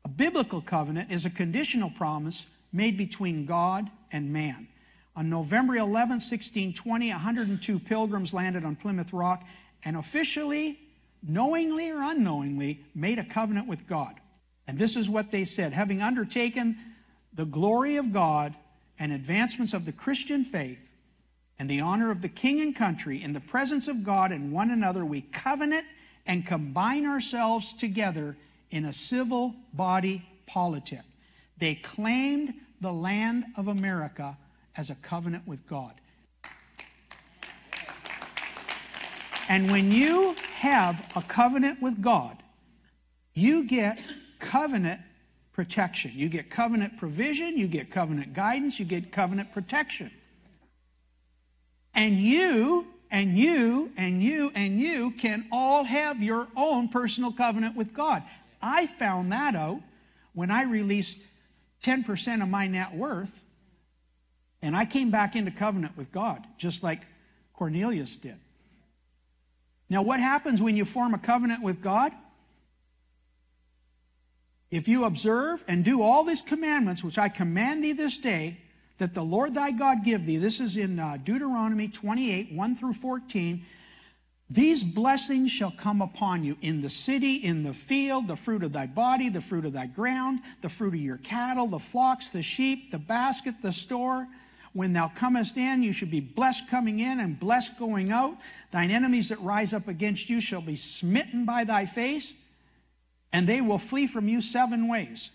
A 0.04 0.10
biblical 0.10 0.62
covenant 0.62 1.10
is 1.10 1.26
a 1.26 1.30
conditional 1.30 1.90
promise 1.90 2.46
made 2.74 2.98
between 2.98 3.46
God 3.46 3.90
and 4.12 4.34
man. 4.34 4.68
On 5.16 5.30
November 5.30 5.78
11, 5.78 6.16
1620, 6.20 7.10
102 7.10 7.80
pilgrims 7.80 8.34
landed 8.34 8.66
on 8.66 8.76
Plymouth 8.76 9.14
Rock 9.14 9.46
and 9.86 9.96
officially, 9.96 10.78
knowingly 11.24 11.90
or 11.90 12.04
unknowingly, 12.04 12.84
made 12.94 13.18
a 13.18 13.24
covenant 13.24 13.68
with 13.68 13.88
God. 13.88 14.16
And 14.68 14.78
this 14.78 14.98
is 14.98 15.10
what 15.10 15.32
they 15.32 15.46
said 15.46 15.72
Having 15.72 16.02
undertaken 16.02 16.78
the 17.34 17.46
glory 17.46 17.96
of 17.96 18.12
God 18.12 18.54
and 19.00 19.14
advancements 19.14 19.74
of 19.74 19.86
the 19.86 19.94
Christian 19.94 20.44
faith 20.44 20.90
and 21.58 21.70
the 21.70 21.80
honor 21.80 22.12
of 22.12 22.22
the 22.22 22.30
king 22.30 22.60
and 22.60 22.76
country 22.76 23.22
in 23.24 23.34
the 23.34 23.40
presence 23.40 23.88
of 23.88 24.04
God 24.04 24.32
and 24.32 24.52
one 24.52 24.72
another, 24.72 25.06
we 25.06 25.22
covenant 25.22 25.86
and 26.26 26.46
combine 26.46 27.06
ourselves 27.06 27.74
together 27.74 28.36
in 28.72 28.86
a 28.86 28.94
civil 28.94 29.56
body 29.74 30.28
politic. 30.48 31.02
They 31.58 31.76
claimed 31.76 32.54
the 32.82 32.92
land 32.92 33.46
of 33.56 33.68
America 33.68 34.38
as 34.76 34.90
a 34.90 34.96
covenant 34.96 35.48
with 35.48 35.66
God. 35.68 35.94
And 39.48 39.70
when 39.72 39.92
you 39.92 40.36
have 40.56 41.12
a 41.16 41.22
covenant 41.22 41.82
with 41.82 42.02
God, 42.02 42.38
you 43.34 43.66
get 43.66 44.02
covenant 44.40 45.02
protection. 45.54 46.12
You 46.16 46.28
get 46.28 46.50
covenant 46.50 46.98
provision, 46.98 47.58
you 47.58 47.68
get 47.68 47.92
covenant 47.92 48.34
guidance, 48.34 48.80
you 48.80 48.86
get 48.86 49.12
covenant 49.12 49.54
protection. 49.54 50.12
And 51.96 52.20
you, 52.20 52.88
and 53.10 53.38
you, 53.38 53.92
and 53.96 54.22
you, 54.22 54.52
and 54.54 54.80
you 54.80 55.12
can 55.12 55.48
all 55.52 55.86
have 55.86 56.22
your 56.22 56.50
own 56.56 56.90
personal 56.90 57.32
covenant 57.32 57.76
with 57.76 57.94
God. 57.94 58.24
I 58.62 58.86
found 58.86 59.32
that 59.32 59.56
out 59.56 59.80
when 60.34 60.52
I 60.52 60.64
released 60.64 61.18
10% 61.84 62.44
of 62.44 62.50
my 62.50 62.68
net 62.68 62.94
worth 62.94 63.32
and 64.62 64.76
I 64.76 64.86
came 64.86 65.12
back 65.12 65.36
into 65.36 65.52
covenant 65.52 65.96
with 65.96 66.12
God, 66.12 66.46
just 66.58 66.84
like 66.84 67.04
Cornelius 67.54 68.18
did. 68.18 68.38
Now, 69.90 70.02
what 70.02 70.20
happens 70.20 70.62
when 70.62 70.76
you 70.76 70.84
form 70.84 71.14
a 71.14 71.20
covenant 71.20 71.62
with 71.62 71.82
God? 71.82 72.12
If 74.72 74.88
you 74.88 75.06
observe 75.06 75.64
and 75.68 75.86
do 75.86 76.02
all 76.02 76.24
these 76.24 76.42
commandments 76.42 77.04
which 77.04 77.18
I 77.18 77.30
command 77.30 77.84
thee 77.84 77.94
this 77.94 78.18
day, 78.18 78.58
that 78.98 79.14
the 79.14 79.24
Lord 79.24 79.54
thy 79.54 79.72
God 79.72 80.04
give 80.04 80.26
thee, 80.26 80.38
this 80.38 80.60
is 80.60 80.78
in 80.78 81.00
uh, 81.00 81.18
Deuteronomy 81.24 81.88
28 81.88 82.54
1 82.54 82.76
through 82.76 82.94
14. 82.94 83.66
These 84.48 84.84
blessings 84.84 85.52
shall 85.52 85.72
come 85.72 86.02
upon 86.02 86.44
you 86.44 86.56
in 86.62 86.82
the 86.82 86.90
city, 86.90 87.36
in 87.36 87.64
the 87.64 87.74
field, 87.74 88.28
the 88.28 88.36
fruit 88.36 88.64
of 88.64 88.74
thy 88.74 88.86
body, 88.86 89.28
the 89.30 89.42
fruit 89.42 89.66
of 89.66 89.74
thy 89.74 89.88
ground, 89.88 90.40
the 90.62 90.70
fruit 90.70 90.94
of 90.94 91.00
your 91.00 91.18
cattle, 91.18 91.68
the 91.68 91.80
flocks, 91.80 92.30
the 92.30 92.44
sheep, 92.44 92.92
the 92.92 93.00
basket, 93.00 93.56
the 93.64 93.74
store 93.74 94.28
when 94.76 94.92
thou 94.92 95.08
comest 95.08 95.56
in, 95.56 95.84
you 95.84 95.94
should 95.94 96.12
be 96.12 96.20
blessed 96.20 96.68
coming 96.70 97.00
in 97.00 97.22
and 97.22 97.40
blessed 97.40 97.80
going 97.80 98.12
out. 98.12 98.36
Thine 98.72 98.92
enemies 98.92 99.30
that 99.30 99.40
rise 99.40 99.74
up 99.74 99.88
against 99.88 100.30
you 100.30 100.42
shall 100.42 100.60
be 100.60 100.76
smitten 100.76 101.46
by 101.46 101.64
thy 101.64 101.86
face, 101.86 102.34
and 103.32 103.48
they 103.48 103.62
will 103.62 103.78
flee 103.78 104.06
from 104.06 104.28
you 104.28 104.42
seven 104.42 104.90
ways. 104.90 105.32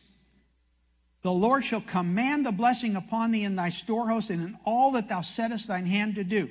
The 1.22 1.32
Lord 1.32 1.64
shall 1.64 1.82
command 1.82 2.46
the 2.46 2.52
blessing 2.52 2.96
upon 2.96 3.30
thee 3.30 3.44
in 3.44 3.56
thy 3.56 3.68
storehouse 3.68 4.30
and 4.30 4.42
in 4.42 4.58
all 4.64 4.92
that 4.92 5.08
thou 5.08 5.20
settest 5.20 5.68
thine 5.68 5.86
hand 5.86 6.14
to 6.14 6.24
do. 6.24 6.48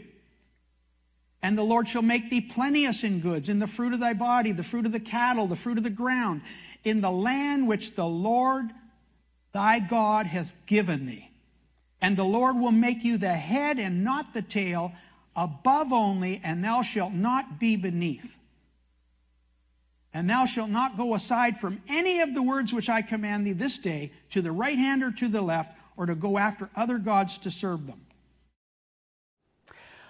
And 1.42 1.58
the 1.58 1.64
Lord 1.64 1.88
shall 1.88 2.02
make 2.02 2.30
thee 2.30 2.42
plenteous 2.42 3.04
in 3.04 3.22
goods, 3.22 3.50
in 3.50 3.60
the 3.60 3.68
fruit 3.68 3.94
of 3.94 4.00
thy 4.00 4.14
body, 4.14 4.52
the 4.52 4.64
fruit 4.64 4.86
of 4.86 4.92
the 4.92 5.00
cattle, 5.00 5.48
the 5.48 5.56
fruit 5.56 5.78
of 5.78 5.84
the 5.84 5.90
ground, 5.90 6.42
in 6.84 7.02
the 7.02 7.12
land 7.12 7.68
which 7.68 7.96
the 7.96 8.06
Lord 8.06 8.70
thy 9.54 9.80
God 9.80 10.28
has 10.28 10.54
given 10.66 11.06
thee. 11.06 11.32
And 12.02 12.16
the 12.16 12.24
Lord 12.24 12.58
will 12.58 12.72
make 12.72 13.04
you 13.04 13.18
the 13.18 13.34
head 13.34 13.80
and 13.80 14.04
not 14.04 14.34
the 14.34 14.42
tail, 14.42 14.94
above 15.36 15.92
only, 15.92 16.42
and 16.44 16.64
thou 16.64 16.82
shalt 16.82 17.14
not 17.14 17.60
be 17.60 17.76
beneath. 17.76 18.38
And 20.14 20.30
thou 20.30 20.46
shalt 20.46 20.70
not 20.70 20.98
go 20.98 21.14
aside 21.14 21.60
from 21.60 21.82
any 21.88 22.20
of 22.20 22.34
the 22.34 22.42
words 22.42 22.74
which 22.74 22.90
I 22.90 23.02
command 23.02 23.46
thee 23.46 23.54
this 23.54 23.78
day, 23.78 24.12
to 24.32 24.42
the 24.42 24.52
right 24.52 24.78
hand 24.78 25.04
or 25.04 25.12
to 25.12 25.28
the 25.28 25.42
left, 25.42 25.72
or 25.96 26.06
to 26.06 26.16
go 26.16 26.38
after 26.38 26.70
other 26.76 26.98
gods 26.98 27.38
to 27.40 27.52
serve 27.52 27.86
them. 27.86 28.02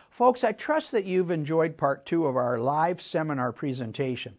Folks, 0.10 0.44
I 0.44 0.52
trust 0.52 0.92
that 0.92 1.06
you've 1.06 1.32
enjoyed 1.32 1.78
part 1.78 2.06
two 2.06 2.26
of 2.26 2.36
our 2.36 2.58
live 2.60 3.02
seminar 3.02 3.52
presentation. 3.52 4.38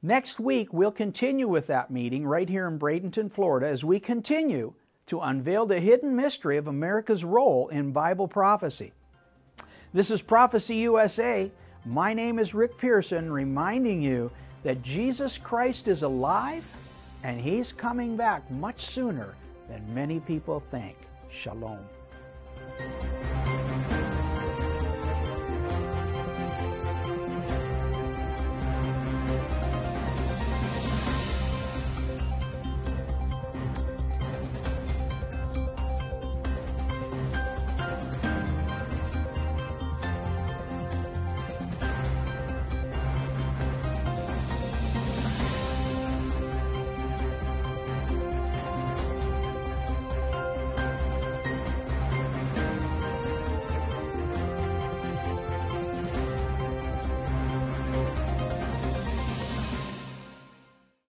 Next 0.00 0.38
week, 0.38 0.72
we'll 0.72 0.92
continue 0.92 1.48
with 1.48 1.66
that 1.66 1.90
meeting 1.90 2.24
right 2.24 2.48
here 2.48 2.68
in 2.68 2.78
Bradenton, 2.78 3.32
Florida, 3.32 3.66
as 3.66 3.84
we 3.84 3.98
continue 3.98 4.74
to 5.06 5.20
unveil 5.20 5.66
the 5.66 5.80
hidden 5.80 6.14
mystery 6.14 6.56
of 6.56 6.68
America's 6.68 7.24
role 7.24 7.68
in 7.68 7.90
Bible 7.90 8.28
prophecy. 8.28 8.92
This 9.92 10.10
is 10.10 10.22
Prophecy 10.22 10.76
USA. 10.76 11.50
My 11.84 12.14
name 12.14 12.38
is 12.38 12.54
Rick 12.54 12.78
Pearson, 12.78 13.32
reminding 13.32 14.02
you 14.02 14.30
that 14.62 14.82
Jesus 14.82 15.38
Christ 15.38 15.88
is 15.88 16.02
alive 16.02 16.64
and 17.22 17.40
He's 17.40 17.72
coming 17.72 18.16
back 18.16 18.48
much 18.50 18.86
sooner 18.86 19.34
than 19.68 19.82
many 19.94 20.20
people 20.20 20.62
think. 20.70 20.96
Shalom. 21.30 21.80